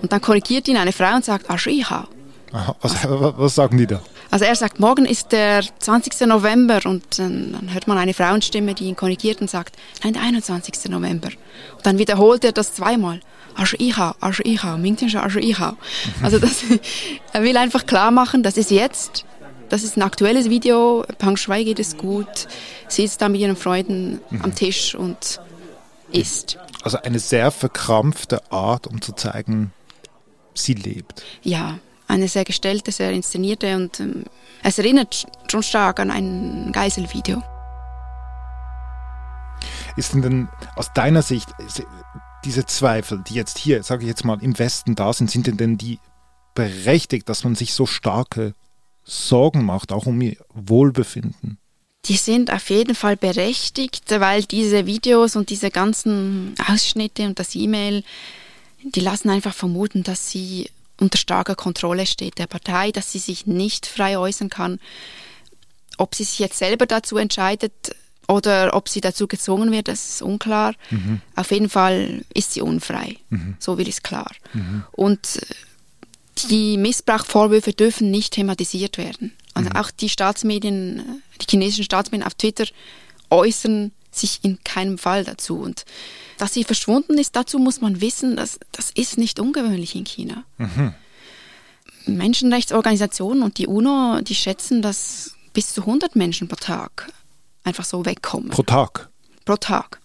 Und 0.03 0.13
dann 0.13 0.21
korrigiert 0.21 0.69
ihn 0.69 0.77
eine 0.77 0.93
Frau 0.93 1.15
und 1.15 1.25
sagt, 1.25 1.49
Arshiha. 1.49 2.09
Aha, 2.53 2.77
was, 2.81 2.95
was 3.05 3.55
sagen 3.55 3.77
die 3.77 3.87
da? 3.87 4.01
Also 4.31 4.45
er 4.45 4.55
sagt, 4.55 4.81
morgen 4.81 5.05
ist 5.05 5.33
der 5.33 5.63
20. 5.79 6.27
November 6.27 6.81
und 6.85 7.19
dann, 7.19 7.69
hört 7.73 7.87
man 7.87 7.99
eine 7.99 8.15
Frauenstimme, 8.15 8.75
die 8.75 8.85
ihn 8.85 8.97
korrigiert 8.97 9.41
und 9.41 9.51
sagt, 9.51 9.77
nein, 10.03 10.13
der 10.13 10.23
21. 10.23 10.91
November. 10.91 11.29
Und 11.77 11.87
dann 11.87 11.99
wiederholt 11.99 12.45
er 12.45 12.53
das 12.53 12.75
zweimal. 12.75 13.21
Also 13.55 13.77
ich 13.79 13.97
habe, 13.97 14.17
also 14.21 14.43
ich 14.45 14.63
habe, 14.63 14.83
also. 14.83 15.19
Also 16.23 16.39
das, 16.39 16.65
er 17.33 17.43
will 17.43 17.57
einfach 17.57 17.87
klar 17.87 18.11
machen, 18.11 18.43
das 18.43 18.57
ist 18.57 18.71
jetzt, 18.71 19.25
das 19.69 19.83
ist 19.83 19.97
ein 19.97 20.03
aktuelles 20.03 20.51
Video, 20.51 21.05
Pang 21.19 21.37
Shui 21.37 21.65
geht 21.65 21.79
es 21.79 21.97
gut, 21.97 22.49
sie 22.89 23.05
ist 23.05 23.23
da 23.23 23.29
mit 23.29 23.41
ihren 23.41 23.57
Freunden 23.57 24.21
am 24.43 24.55
Tisch 24.55 24.95
und 24.95 25.41
isst. 26.13 26.59
Also 26.83 26.99
eine 26.99 27.19
sehr 27.19 27.51
verkrampfte 27.51 28.53
Art, 28.53 28.87
um 28.87 29.01
zu 29.01 29.13
zeigen, 29.13 29.73
sie 30.55 30.75
lebt. 30.75 31.23
Ja, 31.43 31.79
eine 32.09 32.29
sehr 32.29 32.45
gestellte, 32.45 32.93
sehr 32.93 33.13
inszenierte 33.13 33.77
und 33.77 34.01
ähm, 34.01 34.25
es 34.63 34.79
erinnert 34.79 35.27
schon 35.51 35.63
stark 35.63 36.01
an 36.01 36.11
ein 36.11 36.73
Geiselvideo. 36.73 37.43
Ist 39.97 40.13
denn, 40.13 40.23
denn 40.23 40.49
aus 40.77 40.93
deiner 40.93 41.23
Sicht 41.23 41.49
diese 42.45 42.67
Zweifel, 42.67 43.23
die 43.27 43.35
jetzt 43.35 43.59
hier, 43.59 43.83
sage 43.83 44.03
ich 44.03 44.09
jetzt 44.09 44.25
mal, 44.25 44.39
im 44.43 44.59
Westen 44.59 44.95
da 44.95 45.13
sind, 45.13 45.31
sind 45.31 45.47
denn, 45.47 45.57
denn 45.57 45.79
die 45.79 45.99
berechtigt, 46.55 47.29
dass 47.29 47.45
man 47.45 47.55
sich 47.55 47.75
so 47.75 47.87
starke 47.87 48.55
Sorgen 49.05 49.65
macht, 49.65 49.93
auch 49.93 50.07
um 50.07 50.21
ihr 50.21 50.37
Wohlbefinden? 50.53 51.59
Die 52.07 52.17
sind 52.17 52.53
auf 52.53 52.71
jeden 52.71 52.95
Fall 52.95 53.17
berechtigt, 53.17 54.05
weil 54.11 54.45
diese 54.45 54.87
Videos 54.87 55.37
und 55.37 55.51
diese 55.51 55.71
ganzen 55.71 56.55
Ausschnitte 56.69 57.25
und 57.27 57.39
das 57.39 57.55
E-Mail, 57.55 58.05
die 58.83 59.01
lassen 59.01 59.31
einfach 59.31 59.55
vermuten, 59.55 60.03
dass 60.03 60.31
sie 60.31 60.71
unter 61.01 61.19
starker 61.19 61.55
Kontrolle 61.55 62.07
steht 62.07 62.39
der 62.39 62.47
Partei, 62.47 62.91
dass 62.91 63.13
sie 63.13 63.19
sich 63.19 63.47
nicht 63.47 63.87
frei 63.87 64.19
äußern 64.19 64.51
kann. 64.51 64.79
Ob 65.99 66.15
sie 66.15 66.25
sich 66.25 66.39
jetzt 66.39 66.59
selber 66.59 66.87
dazu 66.87 67.17
entscheidet 67.17 67.95
oder 68.29 68.75
ob 68.75 68.89
sie 68.89 69.01
dazu 69.01 69.27
gezwungen 69.27 69.71
wird, 69.73 69.89
das 69.89 70.09
ist 70.09 70.23
unklar. 70.23 70.75
Mhm. 70.91 71.21
Auf 71.35 71.51
jeden 71.51 71.69
Fall 71.69 72.25
ist 72.35 72.53
sie 72.53 72.61
unfrei. 72.61 73.17
Mhm. 73.31 73.57
So 73.59 73.79
will 73.79 73.89
ich 73.89 73.97
es 73.97 74.03
klar. 74.03 74.31
Mhm. 74.53 74.85
Und 74.93 75.41
die 76.51 76.77
Missbrauchvorwürfe 76.77 77.73
dürfen 77.73 78.11
nicht 78.11 78.35
thematisiert 78.35 78.99
werden. 78.99 79.33
Also 79.55 79.71
auch 79.71 79.91
die 79.91 80.11
Staatsmedien, 80.11 81.23
die 81.41 81.47
chinesischen 81.49 81.85
Staatsmedien 81.85 82.27
auf 82.27 82.35
Twitter 82.35 82.67
äußern 83.31 83.91
sich 84.17 84.41
in 84.43 84.59
keinem 84.65 84.99
Fall 84.99 85.25
dazu. 85.25 85.59
Und 85.59 85.85
dass 86.39 86.55
sie 86.55 86.65
verschwunden 86.65 87.19
ist, 87.19 87.37
dazu 87.37 87.59
muss 87.59 87.81
man 87.81 88.01
wissen, 88.01 88.37
dass 88.37 88.59
das 88.73 88.91
ist 88.91 89.19
nicht 89.19 89.41
ungewöhnlich 89.41 89.95
in 89.95 90.05
China. 90.05 90.45
Mhm. 90.59 90.95
Menschenrechtsorganisationen 92.07 93.43
und 93.43 93.59
die 93.59 93.67
UNO, 93.67 94.21
die 94.21 94.35
schätzen, 94.35 94.81
dass 94.81 95.35
bis 95.53 95.73
zu 95.73 95.83
100 95.83 96.15
Menschen 96.17 96.49
pro 96.49 96.57
Tag 96.57 97.13
einfach 97.65 97.85
so 97.85 98.05
wegkommen. 98.05 98.51
Pro 98.51 98.63
Tag? 98.63 99.09
Pro 99.45 99.57
Tag. 99.57 100.01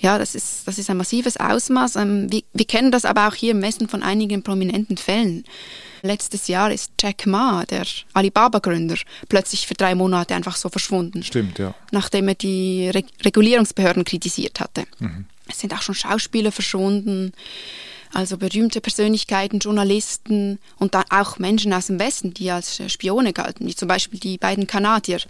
Ja, 0.00 0.18
das 0.18 0.34
ist, 0.34 0.62
das 0.66 0.78
ist 0.78 0.88
ein 0.88 0.96
massives 0.96 1.36
Ausmaß. 1.36 1.96
Wir, 1.96 2.42
wir 2.52 2.64
kennen 2.64 2.90
das 2.90 3.04
aber 3.04 3.28
auch 3.28 3.34
hier 3.34 3.50
im 3.52 3.62
Westen 3.62 3.86
von 3.86 4.02
einigen 4.02 4.42
prominenten 4.42 4.96
Fällen. 4.96 5.44
Letztes 6.02 6.48
Jahr 6.48 6.72
ist 6.72 6.92
Jack 6.98 7.26
Ma, 7.26 7.64
der 7.66 7.84
Alibaba-Gründer, 8.14 8.96
plötzlich 9.28 9.66
für 9.66 9.74
drei 9.74 9.94
Monate 9.94 10.34
einfach 10.34 10.56
so 10.56 10.70
verschwunden. 10.70 11.22
Stimmt, 11.22 11.58
ja. 11.58 11.74
Nachdem 11.90 12.28
er 12.28 12.34
die 12.34 12.88
Re 12.88 13.04
Regulierungsbehörden 13.22 14.04
kritisiert 14.04 14.60
hatte. 14.60 14.84
Mhm. 14.98 15.26
Es 15.48 15.60
sind 15.60 15.74
auch 15.74 15.82
schon 15.82 15.94
Schauspieler 15.94 16.52
verschwunden, 16.52 17.32
also 18.14 18.38
berühmte 18.38 18.80
Persönlichkeiten, 18.80 19.58
Journalisten 19.58 20.58
und 20.78 20.94
dann 20.94 21.04
auch 21.10 21.38
Menschen 21.38 21.72
aus 21.74 21.88
dem 21.88 21.98
Westen, 21.98 22.32
die 22.32 22.50
als 22.50 22.80
Spione 22.90 23.32
galten, 23.32 23.66
wie 23.66 23.74
zum 23.74 23.88
Beispiel 23.88 24.18
die 24.18 24.38
beiden 24.38 24.66
Kanadier. 24.66 25.20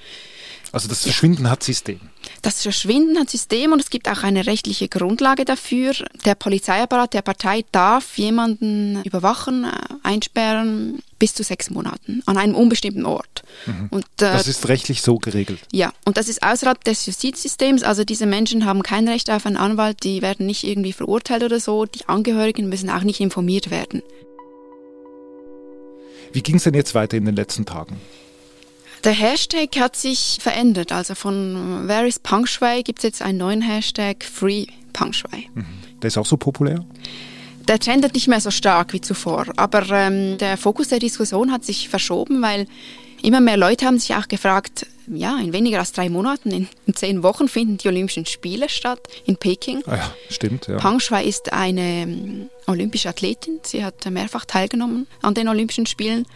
Also 0.71 0.89
das 0.89 1.03
Verschwinden 1.03 1.45
ja. 1.45 1.51
hat 1.51 1.65
System. 1.65 2.01
Das 2.43 2.63
Verschwinden 2.63 3.19
hat 3.19 3.29
System 3.29 3.73
und 3.73 3.81
es 3.81 3.91
gibt 3.91 4.09
auch 4.09 4.23
eine 4.23 4.47
rechtliche 4.47 4.89
Grundlage 4.89 5.45
dafür. 5.45 5.93
Der 6.25 6.35
Polizeiapparat 6.35 7.13
der 7.13 7.23
Partei 7.23 7.65
darf 7.71 8.17
jemanden 8.17 9.03
überwachen, 9.05 9.67
einsperren 10.03 11.03
bis 11.19 11.35
zu 11.35 11.43
sechs 11.43 11.69
Monaten 11.69 12.23
an 12.25 12.39
einem 12.39 12.55
unbestimmten 12.55 13.05
Ort. 13.05 13.43
Mhm. 13.67 13.89
Und, 13.91 14.05
äh, 14.05 14.33
das 14.33 14.49
ist 14.49 14.69
rechtlich 14.69 15.03
so 15.03 15.19
geregelt. 15.19 15.61
Ja, 15.71 15.93
und 16.07 16.17
das 16.17 16.29
ist 16.29 16.43
außerhalb 16.43 16.83
des 16.83 17.05
Justizsystems. 17.05 17.83
Also 17.83 18.05
diese 18.05 18.25
Menschen 18.25 18.65
haben 18.65 18.83
kein 18.83 19.07
Recht 19.07 19.31
auf 19.31 19.45
einen 19.45 19.59
Anwalt, 19.59 20.03
die 20.03 20.23
werden 20.23 20.47
nicht 20.47 20.65
irgendwie 20.65 20.95
verurteilt 20.95 21.43
oder 21.43 21.61
so. 21.61 21.85
Die 21.85 22.09
Angehörigen 22.09 22.71
müssen 22.71 22.89
auch 22.89 23.03
nicht 23.03 23.21
informiert 23.21 23.71
werden. 23.71 24.03
Wie 26.33 26.43
ging 26.43 26.57
es 26.57 26.65
denn 26.65 26.75
jetzt 26.75 26.95
weiter 26.95 27.19
in 27.19 27.27
den 27.27 27.37
letzten 27.37 27.67
Tagen? 27.67 28.01
Der 29.05 29.13
Hashtag 29.13 29.77
hat 29.79 29.97
sich 29.97 30.39
verändert. 30.41 30.93
Also 30.93 31.15
von 31.15 31.89
Where 31.89 32.07
is 32.07 32.19
Pang 32.19 32.47
Shui 32.47 32.83
gibt 32.83 32.99
es 32.99 33.05
jetzt 33.05 33.23
einen 33.23 33.39
neuen 33.39 33.63
Hashtag 33.63 34.25
Free 34.25 34.67
Pang 34.93 35.13
Shui. 35.13 35.49
Mhm. 35.55 35.65
Der 36.03 36.09
ist 36.09 36.19
auch 36.19 36.27
so 36.27 36.37
populär? 36.37 36.85
Der 37.67 37.79
trendet 37.79 38.15
nicht 38.15 38.29
mehr 38.29 38.41
so 38.41 38.51
stark 38.51 38.93
wie 38.93 39.01
zuvor. 39.01 39.47
Aber 39.57 39.89
ähm, 39.91 40.39
der 40.39 40.57
Fokus 40.57 40.89
der 40.89 40.99
Diskussion 40.99 41.53
hat 41.53 41.65
sich 41.65 41.89
verschoben, 41.89 42.43
weil 42.43 42.67
immer 43.23 43.41
mehr 43.41 43.57
Leute 43.57 43.87
haben 43.87 43.99
sich 43.99 44.15
auch 44.15 44.29
gefragt, 44.29 44.87
ja, 45.07 45.39
in 45.39 45.53
weniger 45.53 45.79
als 45.79 45.93
drei 45.93 46.09
Monaten, 46.09 46.51
in, 46.51 46.69
in 46.87 46.95
zehn 46.95 47.23
Wochen 47.23 47.49
finden 47.49 47.79
die 47.79 47.89
Olympischen 47.89 48.27
Spiele 48.27 48.69
statt 48.69 49.01
in 49.25 49.37
Peking. 49.37 49.83
Ah 49.87 49.97
ja, 49.97 50.15
stimmt, 50.29 50.67
ja. 50.69 50.77
Pang 50.77 51.01
Shui 51.01 51.23
ist 51.25 51.53
eine 51.53 52.03
ähm, 52.03 52.51
olympische 52.67 53.09
Athletin. 53.09 53.61
Sie 53.63 53.85
hat 53.85 54.05
mehrfach 54.11 54.45
teilgenommen 54.45 55.07
an 55.23 55.35
den 55.35 55.49
Olympischen 55.49 55.87
Spielen. 55.87 56.27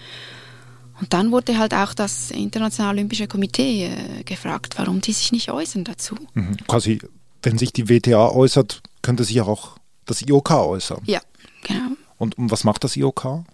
Und 1.01 1.13
dann 1.13 1.33
wurde 1.33 1.59
halt 1.59 1.75
auch 1.75 1.95
das 1.95 2.31
Internationale 2.31 2.97
Olympische 2.97 3.27
Komitee 3.27 3.87
äh, 3.87 4.23
gefragt, 4.25 4.75
warum 4.79 5.01
die 5.01 5.13
sich 5.13 5.33
nicht 5.33 5.51
äußern 5.51 5.85
dazu. 5.85 6.15
Mhm. 6.35 6.57
Quasi, 6.69 7.01
wenn 7.43 7.59
sich 7.59 7.73
die 7.73 7.89
WTA 7.89 8.29
äußert, 8.29 8.83
könnte 9.03 9.25
sich 9.25 9.41
auch 9.41 9.77
das 10.07 10.23
IOK 10.23 10.51
äußern. 10.51 11.03
Ja, 11.07 11.21
genau. 11.63 11.97
Und, 12.19 12.39
und 12.39 12.51
was 12.51 12.65
macht 12.65 12.85
das 12.85 12.97
IOK? 12.97 13.45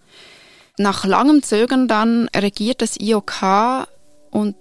Nach 0.77 1.05
langem 1.05 1.43
Zögern 1.43 1.87
dann 1.87 2.29
regiert 2.35 2.81
das 2.81 2.97
IOK 2.99 3.87
und 4.29 4.55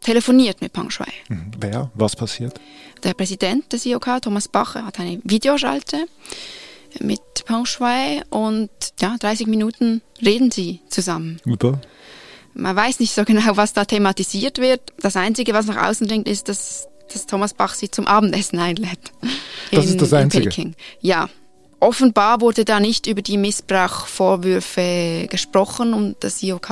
telefoniert 0.00 0.60
mit 0.60 0.72
Pang 0.72 0.90
Shui. 0.90 1.06
Mhm. 1.28 1.50
Wer? 1.58 1.90
Was 1.94 2.14
passiert? 2.14 2.60
Der 3.02 3.14
Präsident 3.14 3.72
des 3.72 3.84
IOK, 3.86 4.22
Thomas 4.22 4.48
Bache, 4.48 4.84
hat 4.84 5.00
eine 5.00 5.20
Videoschalte 5.24 6.06
mit 7.00 7.20
Peng 7.46 7.64
Shui 7.64 8.22
und 8.30 8.68
ja, 9.00 9.16
30 9.18 9.46
Minuten 9.46 10.02
reden 10.20 10.50
sie 10.50 10.80
zusammen. 10.88 11.40
Über? 11.44 11.80
Man 12.54 12.74
weiß 12.74 13.00
nicht 13.00 13.14
so 13.14 13.24
genau, 13.24 13.56
was 13.56 13.72
da 13.72 13.84
thematisiert 13.84 14.58
wird. 14.58 14.80
Das 15.00 15.16
Einzige, 15.16 15.54
was 15.54 15.66
nach 15.66 15.88
außen 15.88 16.06
dringt, 16.08 16.28
ist, 16.28 16.48
dass, 16.48 16.88
dass 17.12 17.26
Thomas 17.26 17.54
Bach 17.54 17.74
sie 17.74 17.90
zum 17.90 18.06
Abendessen 18.06 18.58
einlädt. 18.58 19.12
Das 19.70 19.84
in, 19.84 19.90
ist 19.90 20.02
das 20.02 20.12
Einzige? 20.12 20.72
Ja. 21.00 21.28
Offenbar 21.78 22.40
wurde 22.40 22.64
da 22.64 22.80
nicht 22.80 23.06
über 23.06 23.20
die 23.20 23.36
Missbrauchvorwürfe 23.36 25.26
gesprochen 25.28 25.92
und 25.92 26.16
das 26.20 26.42
IOK 26.42 26.70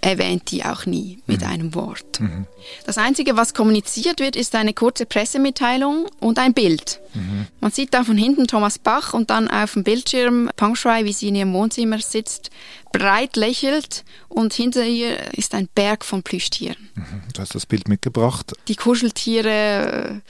erwähnt 0.00 0.50
die 0.52 0.64
auch 0.64 0.86
nie 0.86 1.18
mit 1.26 1.40
mhm. 1.40 1.46
einem 1.46 1.74
Wort. 1.74 2.20
Mhm. 2.20 2.46
Das 2.86 2.98
Einzige, 2.98 3.36
was 3.36 3.52
kommuniziert 3.52 4.20
wird, 4.20 4.36
ist 4.36 4.54
eine 4.54 4.72
kurze 4.72 5.06
Pressemitteilung 5.06 6.06
und 6.20 6.38
ein 6.38 6.54
Bild. 6.54 7.00
Mhm. 7.14 7.46
Man 7.60 7.72
sieht 7.72 7.94
da 7.94 8.04
von 8.04 8.16
hinten 8.16 8.46
Thomas 8.46 8.78
Bach 8.78 9.12
und 9.12 9.30
dann 9.30 9.48
auf 9.48 9.72
dem 9.72 9.82
Bildschirm 9.82 10.50
Pang 10.56 10.76
Shui, 10.76 11.04
wie 11.04 11.12
sie 11.12 11.28
in 11.28 11.34
ihrem 11.34 11.52
Wohnzimmer 11.52 11.98
sitzt, 11.98 12.50
breit 12.92 13.36
lächelt 13.36 14.04
und 14.28 14.54
hinter 14.54 14.84
ihr 14.84 15.32
ist 15.34 15.54
ein 15.54 15.68
Berg 15.74 16.04
von 16.04 16.22
Plüschtieren. 16.22 16.90
Du 17.34 17.40
hast 17.40 17.54
das 17.54 17.66
Bild 17.66 17.88
mitgebracht. 17.88 18.52
Die 18.68 18.76
Kuscheltiere 18.76 20.20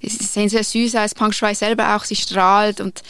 äh, 0.00 0.08
sehen 0.08 0.48
sehr 0.48 0.64
süß 0.64 0.96
aus, 0.96 1.14
Pang 1.14 1.32
Shui 1.32 1.54
selber 1.54 1.94
auch, 1.94 2.04
sie 2.04 2.16
strahlt 2.16 2.80
und 2.80 3.02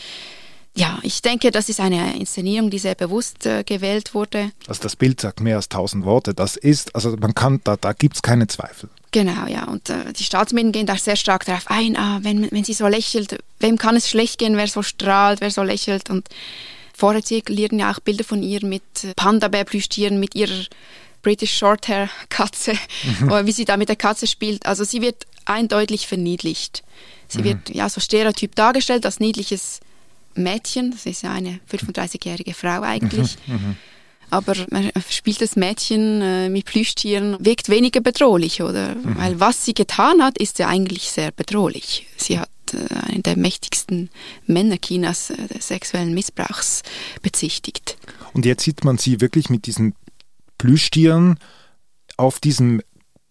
ja, 0.76 0.98
ich 1.02 1.20
denke, 1.22 1.50
das 1.50 1.68
ist 1.68 1.80
eine 1.80 2.16
Inszenierung, 2.16 2.70
die 2.70 2.78
sehr 2.78 2.94
bewusst 2.94 3.44
äh, 3.46 3.64
gewählt 3.64 4.14
wurde. 4.14 4.52
Also 4.68 4.82
das 4.82 4.96
Bild 4.96 5.20
sagt 5.20 5.40
mehr 5.40 5.56
als 5.56 5.68
tausend 5.68 6.04
Worte. 6.04 6.32
Das 6.32 6.56
ist, 6.56 6.94
also 6.94 7.16
man 7.16 7.34
kann, 7.34 7.60
da, 7.64 7.76
da 7.76 7.92
gibt 7.92 8.16
es 8.16 8.22
keine 8.22 8.46
Zweifel. 8.46 8.88
Genau, 9.10 9.46
ja. 9.46 9.64
Und 9.64 9.90
äh, 9.90 10.12
die 10.12 10.22
Staatsmedien 10.22 10.72
gehen 10.72 10.86
da 10.86 10.96
sehr 10.96 11.16
stark 11.16 11.44
darauf 11.44 11.68
ein, 11.68 11.96
ah, 11.96 12.20
wenn, 12.22 12.50
wenn 12.52 12.64
sie 12.64 12.74
so 12.74 12.86
lächelt, 12.86 13.38
wem 13.58 13.78
kann 13.78 13.96
es 13.96 14.08
schlecht 14.08 14.38
gehen, 14.38 14.56
wer 14.56 14.68
so 14.68 14.82
strahlt, 14.82 15.40
wer 15.40 15.50
so 15.50 15.62
lächelt. 15.64 16.08
Und 16.08 16.28
Vorher 17.00 17.24
zirkulieren 17.24 17.78
ja 17.78 17.90
auch 17.90 18.00
Bilder 18.00 18.24
von 18.24 18.42
ihr 18.42 18.62
mit 18.62 18.82
Panda-Bär-Plüschtieren, 19.16 20.20
mit 20.20 20.34
ihrer 20.34 20.66
British 21.22 21.56
Shorthair-Katze, 21.56 22.74
mhm. 23.20 23.30
wie 23.46 23.52
sie 23.52 23.64
da 23.64 23.78
mit 23.78 23.88
der 23.88 23.96
Katze 23.96 24.26
spielt. 24.26 24.66
Also 24.66 24.84
sie 24.84 25.00
wird 25.00 25.26
eindeutig 25.46 26.06
verniedlicht. 26.06 26.84
Sie 27.26 27.38
mhm. 27.38 27.44
wird 27.44 27.70
ja 27.70 27.88
so 27.88 28.02
stereotyp 28.02 28.54
dargestellt 28.54 29.06
als 29.06 29.18
niedliches 29.18 29.80
Mädchen. 30.34 30.90
Das 30.90 31.06
ist 31.06 31.22
ja 31.22 31.32
eine 31.32 31.60
35-jährige 31.70 32.54
Frau 32.54 32.82
eigentlich. 32.82 33.36
Mhm. 33.46 33.54
mhm. 33.54 33.76
Aber 34.32 34.54
man 34.70 34.90
spielt 35.10 35.40
das 35.40 35.56
Mädchen 35.56 36.22
äh, 36.22 36.48
mit 36.48 36.64
Plüschtieren, 36.64 37.36
wirkt 37.40 37.68
weniger 37.68 38.00
bedrohlich, 38.00 38.62
oder? 38.62 38.94
Mhm. 38.94 39.18
Weil 39.18 39.40
was 39.40 39.64
sie 39.64 39.74
getan 39.74 40.22
hat, 40.22 40.38
ist 40.38 40.60
ja 40.60 40.68
eigentlich 40.68 41.10
sehr 41.10 41.32
bedrohlich. 41.32 42.06
Sie 42.16 42.38
hat 42.38 42.48
äh, 42.72 42.94
einen 43.10 43.24
der 43.24 43.36
mächtigsten 43.36 44.08
Männer 44.46 44.76
Chinas 44.80 45.30
äh, 45.30 45.48
des 45.48 45.66
sexuellen 45.66 46.14
Missbrauchs 46.14 46.82
bezichtigt. 47.22 47.98
Und 48.32 48.46
jetzt 48.46 48.62
sieht 48.62 48.84
man 48.84 48.98
sie 48.98 49.20
wirklich 49.20 49.50
mit 49.50 49.66
diesen 49.66 49.94
Plüschtieren 50.58 51.38
auf 52.16 52.38
diesem 52.38 52.82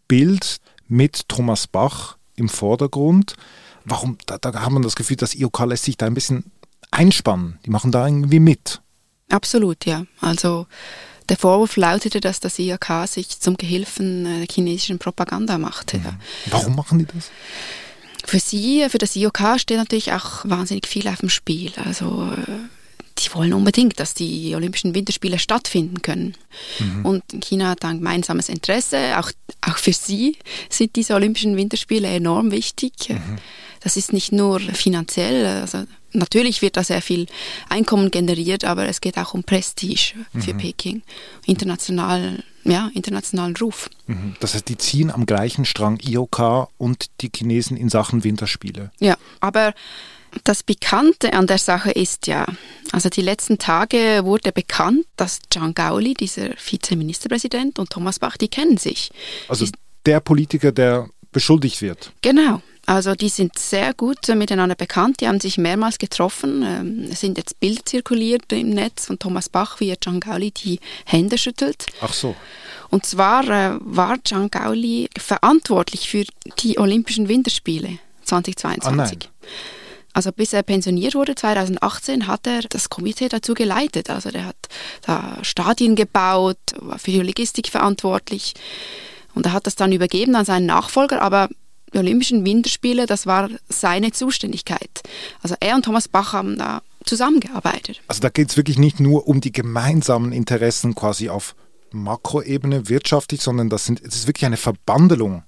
Bild 0.08 0.58
mit 0.88 1.30
Thomas 1.30 1.68
Bach 1.68 2.18
im 2.36 2.50
Vordergrund. 2.50 3.36
Warum? 3.86 4.18
Da, 4.26 4.38
da 4.38 4.54
hat 4.54 4.72
man 4.72 4.82
das 4.82 4.96
Gefühl, 4.96 5.18
dass 5.18 5.36
IOK 5.36 5.60
lässt 5.66 5.86
sich 5.86 5.96
da 5.96 6.08
ein 6.08 6.14
bisschen 6.14 6.52
einspannen. 6.92 7.60
Die 7.66 7.70
machen 7.70 7.92
da 7.92 8.06
irgendwie 8.06 8.40
mit. 8.40 8.82
Absolut, 9.30 9.86
ja. 9.86 10.06
Also 10.22 10.68
der 11.30 11.38
Vorwurf 11.38 11.76
lautete, 11.76 12.20
dass 12.20 12.40
das 12.40 12.58
IOK 12.58 13.08
sich 13.08 13.40
zum 13.40 13.56
Gehilfen 13.58 14.24
der 14.24 14.48
chinesischen 14.52 15.00
Propaganda 15.00 15.58
machte. 15.58 16.00
Mhm. 16.00 16.18
Warum 16.48 16.76
machen 16.76 17.00
die 17.00 17.06
das? 17.06 17.32
Für 18.26 18.40
sie, 18.40 18.86
für 18.90 18.98
das 18.98 19.16
IOK 19.16 19.60
steht 19.60 19.78
natürlich 19.78 20.12
auch 20.12 20.44
wahnsinnig 20.46 20.88
viel 20.88 21.08
auf 21.08 21.20
dem 21.20 21.30
Spiel. 21.30 21.72
Also 21.86 22.34
die 23.20 23.34
wollen 23.34 23.54
unbedingt, 23.54 24.00
dass 24.00 24.14
die 24.14 24.56
Olympischen 24.56 24.96
Winterspiele 24.96 25.40
stattfinden 25.40 26.02
können. 26.02 26.36
Mhm. 26.80 27.06
Und 27.06 27.24
China 27.42 27.70
hat 27.70 27.84
ein 27.86 27.98
gemeinsames 27.98 28.50
Interesse. 28.50 29.20
Auch, 29.20 29.32
auch 29.62 29.78
für 29.78 29.94
sie 29.94 30.38
sind 30.70 30.96
diese 30.96 31.14
Olympischen 31.16 31.56
Winterspiele 31.58 32.08
enorm 32.08 32.52
wichtig. 32.52 32.94
Mhm. 33.10 33.38
Das 33.82 33.98
ist 33.98 34.14
nicht 34.14 34.32
nur 34.32 34.60
finanziell, 34.60 35.46
also 35.46 35.86
natürlich 36.12 36.62
wird 36.62 36.78
da 36.78 36.84
sehr 36.84 37.02
viel 37.02 37.28
Einkommen 37.70 38.12
generiert, 38.12 38.66
aber 38.66 38.88
es 38.88 39.02
geht 39.02 39.18
auch 39.18 39.34
um 39.34 39.44
Prestige 39.44 40.14
für 40.38 40.54
mhm. 40.54 40.58
Peking. 40.58 41.02
International, 41.46 42.44
ja, 42.64 42.92
internationalen 42.94 43.56
Ruf. 43.56 43.90
Mhm. 44.08 44.36
Das 44.40 44.54
heißt, 44.54 44.68
die 44.68 44.78
ziehen 44.78 45.12
am 45.12 45.26
gleichen 45.26 45.66
Strang 45.66 46.00
IOK 46.02 46.70
und 46.78 47.08
die 47.22 47.32
Chinesen 47.34 47.78
in 47.78 47.90
Sachen 47.90 48.24
Winterspiele. 48.24 48.92
Ja, 49.00 49.18
aber 49.40 49.74
das 50.44 50.64
Bekannte 50.64 51.34
an 51.34 51.48
der 51.48 51.58
Sache 51.58 51.92
ist 51.92 52.28
ja, 52.28 52.46
also 52.92 53.10
die 53.10 53.22
letzten 53.22 53.58
Tage 53.58 54.22
wurde 54.24 54.52
bekannt, 54.52 55.06
dass 55.16 55.40
Zhang 55.50 55.74
Gaoli, 55.74 56.14
dieser 56.14 56.50
Vizeministerpräsident, 56.52 57.80
und 57.80 57.90
Thomas 57.90 58.20
Bach, 58.20 58.38
die 58.38 58.48
kennen 58.48 58.78
sich. 58.78 59.12
Also 59.48 59.66
der 60.06 60.20
Politiker, 60.20 60.72
der 60.72 61.10
beschuldigt 61.32 61.82
wird. 61.82 62.12
Genau. 62.22 62.62
Also 62.90 63.14
die 63.14 63.30
sind 63.30 63.60
sehr 63.60 63.94
gut 63.94 64.28
miteinander 64.30 64.74
bekannt, 64.74 65.22
die 65.22 65.28
haben 65.28 65.40
sich 65.40 65.60
mehrmals 65.60 66.00
getroffen. 66.00 66.64
Ähm, 66.64 67.08
es 67.12 67.20
sind 67.20 67.38
jetzt 67.38 67.60
Bilder 67.60 67.86
zirkuliert 67.86 68.52
im 68.52 68.72
Netz 68.72 69.06
von 69.06 69.20
Thomas 69.20 69.48
Bach, 69.48 69.80
wie 69.80 69.90
er 69.90 70.02
Zhang 70.02 70.20
Gaoli 70.20 70.50
die 70.50 70.80
Hände 71.06 71.38
schüttelt. 71.38 71.86
Ach 72.02 72.14
so. 72.14 72.36
Und 72.90 73.06
zwar 73.06 73.48
äh, 73.48 73.78
war 73.80 74.18
Zhang 74.24 74.50
Gaoli 74.50 75.08
verantwortlich 75.16 76.10
für 76.10 76.26
die 76.64 76.80
Olympischen 76.80 77.28
Winterspiele 77.28 78.00
2022. 78.24 79.20
Ah. 79.22 79.48
Also 80.14 80.32
bis 80.32 80.54
er 80.54 80.64
pensioniert 80.64 81.14
wurde 81.14 81.36
2018 81.36 82.26
hat 82.26 82.48
er 82.48 82.64
das 82.64 82.90
Komitee 82.90 83.30
dazu 83.30 83.54
geleitet. 83.54 84.10
Also 84.10 84.32
der 84.32 84.48
hat 84.48 84.58
da 85.04 85.38
Stadien 85.44 85.96
gebaut, 85.96 86.58
war 86.78 86.98
für 86.98 87.12
die 87.12 87.22
Logistik 87.22 87.68
verantwortlich 87.68 88.56
und 89.36 89.46
er 89.46 89.54
hat 89.54 89.68
das 89.68 89.76
dann 89.76 89.92
übergeben 89.92 90.36
an 90.36 90.46
seinen 90.46 90.66
Nachfolger, 90.66 91.22
aber 91.22 91.50
Olympischen 91.94 92.46
Winterspiele, 92.46 93.06
das 93.06 93.26
war 93.26 93.50
seine 93.68 94.12
Zuständigkeit. 94.12 95.02
Also 95.42 95.56
er 95.60 95.76
und 95.76 95.86
Thomas 95.86 96.08
Bach 96.08 96.34
haben 96.34 96.58
da 96.58 96.82
zusammengearbeitet. 97.06 98.02
Also 98.08 98.22
da 98.22 98.30
geht 98.30 98.50
es 98.50 98.58
wirklich 98.58 98.78
nicht 98.78 99.00
nur 99.00 99.28
um 99.28 99.42
die 99.42 99.52
gemeinsamen 99.52 100.32
Interessen 100.32 100.96
quasi 100.96 101.30
auf 101.30 101.56
Makroebene 101.92 102.90
wirtschaftlich, 102.90 103.42
sondern 103.42 103.70
das, 103.70 103.86
sind, 103.86 104.06
das 104.06 104.16
ist 104.16 104.28
wirklich 104.28 104.46
eine 104.46 104.58
Verbandelung 104.58 105.44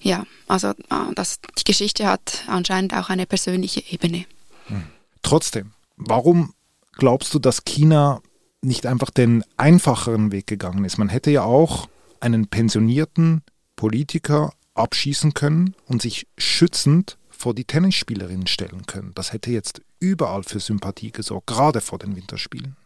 ja, 0.00 0.24
also 0.48 0.68
äh, 0.68 1.14
das, 1.14 1.40
die 1.58 1.64
Geschichte 1.64 2.06
hat 2.06 2.44
anscheinend 2.46 2.94
auch 2.94 3.10
eine 3.10 3.26
persönliche 3.26 3.82
Ebene. 3.90 4.26
Hm. 4.66 4.84
Trotzdem, 5.22 5.72
warum 5.96 6.54
glaubst 6.92 7.32
du, 7.34 7.38
dass 7.38 7.64
China 7.64 8.20
nicht 8.62 8.86
einfach 8.86 9.10
den 9.10 9.44
einfacheren 9.56 10.32
Weg 10.32 10.46
gegangen 10.46 10.84
ist? 10.84 10.98
Man 10.98 11.08
hätte 11.08 11.30
ja 11.30 11.42
auch 11.42 11.88
einen 12.20 12.46
pensionierten 12.46 13.42
Politiker 13.76 14.52
abschießen 14.74 15.34
können 15.34 15.74
und 15.86 16.02
sich 16.02 16.26
schützend 16.36 17.16
vor 17.30 17.54
die 17.54 17.64
Tennisspielerinnen 17.64 18.46
stellen 18.46 18.86
können. 18.86 19.12
Das 19.14 19.32
hätte 19.32 19.50
jetzt 19.50 19.80
überall 20.00 20.42
für 20.42 20.60
Sympathie 20.60 21.12
gesorgt, 21.12 21.46
gerade 21.46 21.80
vor 21.80 21.98
den 21.98 22.16
Winterspielen. 22.16 22.76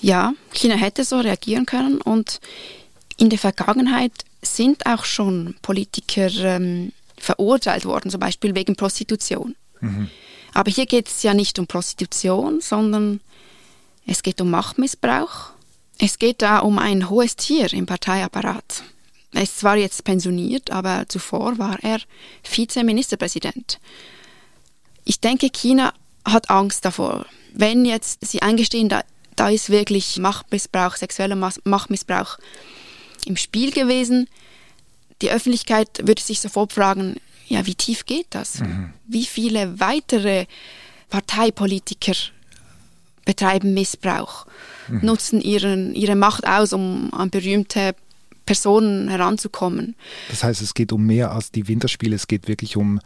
Ja, 0.00 0.34
China 0.52 0.74
hätte 0.74 1.04
so 1.04 1.18
reagieren 1.18 1.66
können 1.66 2.00
und 2.00 2.40
in 3.16 3.30
der 3.30 3.38
Vergangenheit 3.38 4.12
sind 4.42 4.86
auch 4.86 5.04
schon 5.04 5.56
Politiker 5.62 6.28
ähm, 6.30 6.92
verurteilt 7.16 7.84
worden, 7.84 8.10
zum 8.10 8.20
Beispiel 8.20 8.54
wegen 8.54 8.76
Prostitution. 8.76 9.56
Mhm. 9.80 10.10
Aber 10.52 10.70
hier 10.70 10.86
geht 10.86 11.08
es 11.08 11.22
ja 11.22 11.34
nicht 11.34 11.58
um 11.58 11.66
Prostitution, 11.66 12.60
sondern 12.60 13.20
es 14.06 14.22
geht 14.22 14.40
um 14.40 14.50
Machtmissbrauch. 14.50 15.50
Es 15.98 16.18
geht 16.18 16.42
da 16.42 16.58
um 16.58 16.78
ein 16.78 17.08
hohes 17.08 17.36
Tier 17.36 17.72
im 17.72 17.86
Parteiapparat. 17.86 18.84
Er 19.34 19.42
ist 19.42 19.58
zwar 19.58 19.76
jetzt 19.76 20.04
pensioniert, 20.04 20.70
aber 20.70 21.04
zuvor 21.08 21.58
war 21.58 21.78
er 21.82 21.98
Vizeministerpräsident. 22.48 23.80
Ich 25.04 25.20
denke, 25.20 25.50
China 25.50 25.92
hat 26.24 26.50
Angst 26.50 26.84
davor. 26.84 27.26
Wenn 27.52 27.84
jetzt 27.84 28.24
sie 28.26 28.42
eingestehen, 28.42 28.88
da, 28.88 29.02
da 29.36 29.48
ist 29.50 29.70
wirklich 29.70 30.18
Machtmissbrauch, 30.18 30.96
sexueller 30.96 31.36
Machtmissbrauch 31.64 32.38
im 33.26 33.36
Spiel 33.36 33.72
gewesen. 33.72 34.28
Die 35.20 35.30
Öffentlichkeit 35.30 36.06
würde 36.06 36.22
sich 36.22 36.40
sofort 36.40 36.72
fragen, 36.72 37.16
ja, 37.48 37.66
wie 37.66 37.74
tief 37.74 38.06
geht 38.06 38.28
das? 38.30 38.60
Mhm. 38.60 38.92
Wie 39.06 39.26
viele 39.26 39.78
weitere 39.80 40.46
Parteipolitiker 41.10 42.14
betreiben 43.24 43.74
Missbrauch, 43.74 44.46
mhm. 44.88 45.00
nutzen 45.02 45.40
ihren, 45.40 45.94
ihre 45.94 46.14
Macht 46.14 46.46
aus, 46.46 46.72
um 46.72 47.12
an 47.12 47.30
berühmte 47.30 47.94
Personen 48.46 49.08
heranzukommen. 49.08 49.96
Das 50.28 50.44
heißt, 50.44 50.62
es 50.62 50.74
geht 50.74 50.92
um 50.92 51.04
mehr 51.04 51.32
als 51.32 51.50
die 51.50 51.68
Winterspiele, 51.68 52.14
es 52.14 52.26
geht 52.26 52.48
wirklich 52.48 52.76
um 52.76 53.00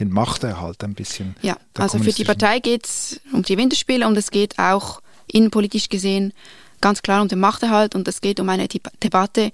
den 0.00 0.10
Machterhalt 0.10 0.84
ein 0.84 0.94
bisschen. 0.94 1.34
Ja, 1.42 1.56
also 1.76 1.98
für 1.98 2.12
die 2.12 2.24
Partei 2.24 2.60
geht 2.60 2.86
es 2.86 3.20
um 3.32 3.42
die 3.42 3.58
Winterspiele 3.58 4.06
und 4.06 4.16
es 4.16 4.30
geht 4.30 4.58
auch 4.58 5.02
innenpolitisch 5.26 5.88
gesehen 5.88 6.32
ganz 6.80 7.02
klar 7.02 7.22
um 7.22 7.28
den 7.28 7.40
Machterhalt 7.40 7.94
und 7.94 8.08
es 8.08 8.20
geht 8.20 8.40
um 8.40 8.48
eine 8.48 8.68
Debatte, 8.68 9.50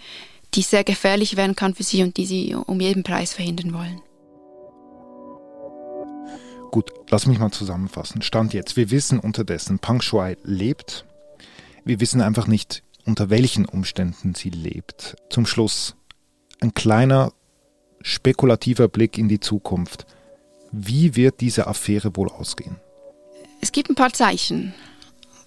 die 0.55 0.63
sehr 0.63 0.85
gefährlich 0.85 1.37
werden 1.37 1.57
kann 1.57 1.75
für 1.75 1.83
sie 1.83 2.03
und 2.03 2.17
die 2.17 2.27
sie 2.27 2.55
um 2.55 2.81
jeden 2.81 3.03
Preis 3.03 3.33
verhindern 3.33 3.73
wollen. 3.73 4.01
Gut, 6.71 6.91
lass 7.09 7.27
mich 7.27 7.39
mal 7.39 7.53
zusammenfassen. 7.53 8.23
Stand 8.23 8.53
jetzt. 8.53 8.77
Wir 8.77 8.91
wissen 8.91 9.21
unterdessen, 9.21 9.79
Pang 9.79 10.01
Shuai 10.01 10.37
lebt. 10.43 11.05
Wir 11.85 12.01
wissen 12.01 12.21
einfach 12.21 12.47
nicht, 12.47 12.83
unter 13.05 13.31
welchen 13.31 13.67
Umständen 13.67 14.35
sie 14.35 14.51
lebt. 14.51 15.17
Zum 15.31 15.47
Schluss 15.47 15.97
ein 16.61 16.75
kleiner 16.75 17.33
spekulativer 18.01 18.89
Blick 18.89 19.19
in 19.19 19.29
die 19.29 19.41
Zukunft. 19.41 20.07
Wie 20.73 21.17
wird 21.17 21.41
diese 21.41 21.67
Affäre 21.67 22.17
wohl 22.17 22.29
ausgehen? 22.29 22.77
Es 23.61 23.73
gibt 23.73 23.91
ein 23.91 23.95
paar 23.95 24.13
Zeichen. 24.13 24.75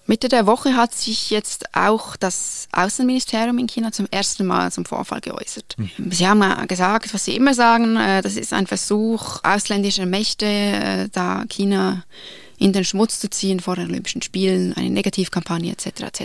Mitte 0.06 0.28
der 0.28 0.46
Woche 0.46 0.74
hat 0.74 0.94
sich 0.94 1.28
jetzt 1.28 1.74
auch 1.76 2.16
das 2.16 2.66
Außenministerium 2.72 3.58
in 3.58 3.66
China 3.66 3.92
zum 3.92 4.06
ersten 4.10 4.46
Mal 4.46 4.72
zum 4.72 4.86
Vorfall 4.86 5.20
geäußert. 5.20 5.76
Mhm. 5.76 6.10
Sie 6.10 6.26
haben 6.26 6.66
gesagt, 6.66 7.12
was 7.12 7.26
sie 7.26 7.36
immer 7.36 7.52
sagen, 7.52 7.96
äh, 7.96 8.22
das 8.22 8.36
ist 8.36 8.54
ein 8.54 8.66
Versuch 8.66 9.40
ausländischer 9.44 10.06
Mächte, 10.06 10.46
äh, 10.46 11.08
da 11.12 11.44
China 11.50 12.04
in 12.56 12.72
den 12.72 12.84
Schmutz 12.84 13.20
zu 13.20 13.28
ziehen 13.28 13.60
vor 13.60 13.76
den 13.76 13.90
Olympischen 13.90 14.22
Spielen, 14.22 14.72
eine 14.72 14.88
Negativkampagne 14.88 15.72
etc. 15.72 15.86
etc. 16.00 16.22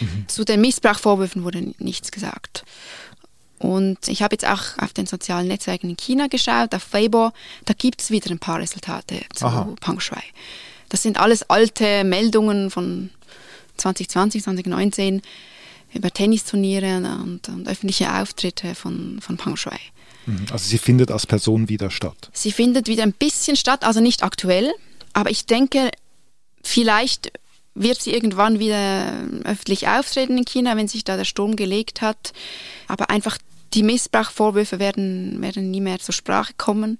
Mhm. 0.00 0.28
Zu 0.28 0.44
den 0.44 0.60
Missbrauchvorwürfen 0.60 1.44
wurde 1.44 1.74
nichts 1.78 2.10
gesagt. 2.10 2.64
Und 3.58 4.08
ich 4.08 4.22
habe 4.22 4.34
jetzt 4.34 4.46
auch 4.46 4.76
auf 4.78 4.92
den 4.92 5.06
sozialen 5.06 5.46
Netzwerken 5.46 5.88
in 5.88 5.96
China 5.96 6.26
geschaut, 6.26 6.74
auf 6.74 6.92
Weibo, 6.92 7.30
da 7.64 7.74
gibt 7.74 8.02
es 8.02 8.10
wieder 8.10 8.30
ein 8.30 8.40
paar 8.40 8.58
Resultate 8.58 9.20
zu 9.32 9.46
Aha. 9.46 9.72
Pang 9.80 10.00
Shui. 10.00 10.18
Das 10.88 11.02
sind 11.02 11.18
alles 11.18 11.48
alte 11.48 12.02
Meldungen 12.02 12.70
von 12.70 13.10
2020, 13.76 14.42
2019 14.42 15.22
über 15.94 16.10
Tennisturniere 16.10 16.96
und, 17.22 17.48
und 17.48 17.68
öffentliche 17.68 18.12
Auftritte 18.12 18.74
von, 18.74 19.20
von 19.20 19.36
Pang 19.36 19.56
Shui. 19.56 19.78
Mhm. 20.26 20.46
Also 20.50 20.68
sie 20.68 20.78
findet 20.78 21.10
als 21.10 21.26
Person 21.26 21.68
wieder 21.68 21.90
statt? 21.90 22.30
Sie 22.32 22.50
findet 22.50 22.88
wieder 22.88 23.04
ein 23.04 23.12
bisschen 23.12 23.56
statt, 23.56 23.84
also 23.84 24.00
nicht 24.00 24.22
aktuell, 24.22 24.72
aber 25.12 25.30
ich 25.30 25.46
denke, 25.46 25.90
vielleicht 26.62 27.32
wird 27.74 28.00
sie 28.00 28.12
irgendwann 28.12 28.58
wieder 28.58 29.12
öffentlich 29.44 29.88
auftreten 29.88 30.36
in 30.36 30.44
China, 30.44 30.76
wenn 30.76 30.88
sich 30.88 31.04
da 31.04 31.16
der 31.16 31.24
Sturm 31.24 31.56
gelegt 31.56 32.00
hat. 32.02 32.32
Aber 32.88 33.10
einfach 33.10 33.38
die 33.74 33.82
Missbrauchvorwürfe 33.82 34.78
werden, 34.78 35.40
werden 35.40 35.70
nie 35.70 35.80
mehr 35.80 35.98
zur 35.98 36.14
Sprache 36.14 36.52
kommen. 36.56 36.98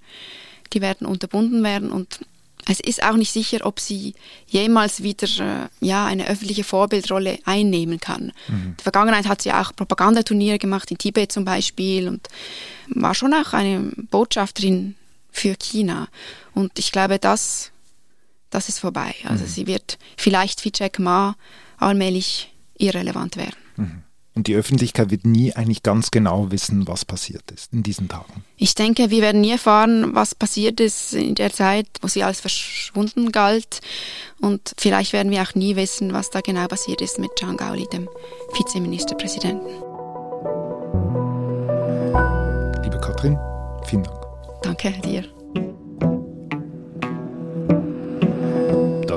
Die 0.72 0.80
werden 0.80 1.06
unterbunden 1.06 1.62
werden 1.62 1.90
und 1.92 2.20
es 2.66 2.80
ist 2.80 3.02
auch 3.02 3.16
nicht 3.16 3.32
sicher, 3.32 3.66
ob 3.66 3.80
sie 3.80 4.14
jemals 4.46 5.02
wieder 5.02 5.26
äh, 5.26 5.68
ja, 5.84 6.06
eine 6.06 6.28
öffentliche 6.28 6.64
Vorbildrolle 6.64 7.38
einnehmen 7.44 7.98
kann. 7.98 8.32
Mhm. 8.46 8.54
In 8.54 8.76
der 8.76 8.82
Vergangenheit 8.84 9.26
hat 9.26 9.42
sie 9.42 9.52
auch 9.52 9.74
Propagandaturniere 9.74 10.58
gemacht, 10.58 10.90
in 10.90 10.98
Tibet 10.98 11.32
zum 11.32 11.44
Beispiel, 11.44 12.08
und 12.08 12.28
war 12.88 13.14
schon 13.14 13.34
auch 13.34 13.52
eine 13.52 13.90
Botschafterin 14.10 14.94
für 15.32 15.56
China. 15.56 16.08
Und 16.54 16.78
ich 16.78 16.92
glaube, 16.92 17.18
das, 17.18 17.71
das 18.52 18.68
ist 18.68 18.78
vorbei. 18.78 19.14
Also 19.24 19.44
mhm. 19.44 19.48
sie 19.48 19.66
wird 19.66 19.98
vielleicht 20.16 20.64
wie 20.64 20.72
Jack 20.72 21.00
Ma 21.00 21.34
allmählich 21.78 22.54
irrelevant 22.78 23.36
werden. 23.36 23.56
Mhm. 23.76 24.02
Und 24.34 24.46
die 24.46 24.54
Öffentlichkeit 24.54 25.10
wird 25.10 25.26
nie 25.26 25.52
eigentlich 25.52 25.82
ganz 25.82 26.10
genau 26.10 26.50
wissen, 26.50 26.88
was 26.88 27.04
passiert 27.04 27.50
ist 27.50 27.72
in 27.72 27.82
diesen 27.82 28.08
Tagen. 28.08 28.44
Ich 28.56 28.74
denke, 28.74 29.10
wir 29.10 29.20
werden 29.20 29.42
nie 29.42 29.50
erfahren, 29.50 30.14
was 30.14 30.34
passiert 30.34 30.80
ist 30.80 31.12
in 31.12 31.34
der 31.34 31.52
Zeit, 31.52 31.86
wo 32.00 32.08
sie 32.08 32.22
als 32.22 32.40
verschwunden 32.40 33.30
galt. 33.30 33.80
Und 34.40 34.72
vielleicht 34.78 35.12
werden 35.12 35.30
wir 35.30 35.42
auch 35.42 35.54
nie 35.54 35.76
wissen, 35.76 36.14
was 36.14 36.30
da 36.30 36.40
genau 36.40 36.66
passiert 36.66 37.02
ist 37.02 37.18
mit 37.18 37.32
Zhang 37.38 37.58
Gaoli, 37.58 37.86
dem 37.92 38.08
Vizeministerpräsidenten. 38.56 39.68
Liebe 42.82 43.00
Katrin, 43.02 43.38
vielen 43.84 44.04
Dank. 44.04 44.18
Danke 44.62 44.92
dir. 45.04 45.41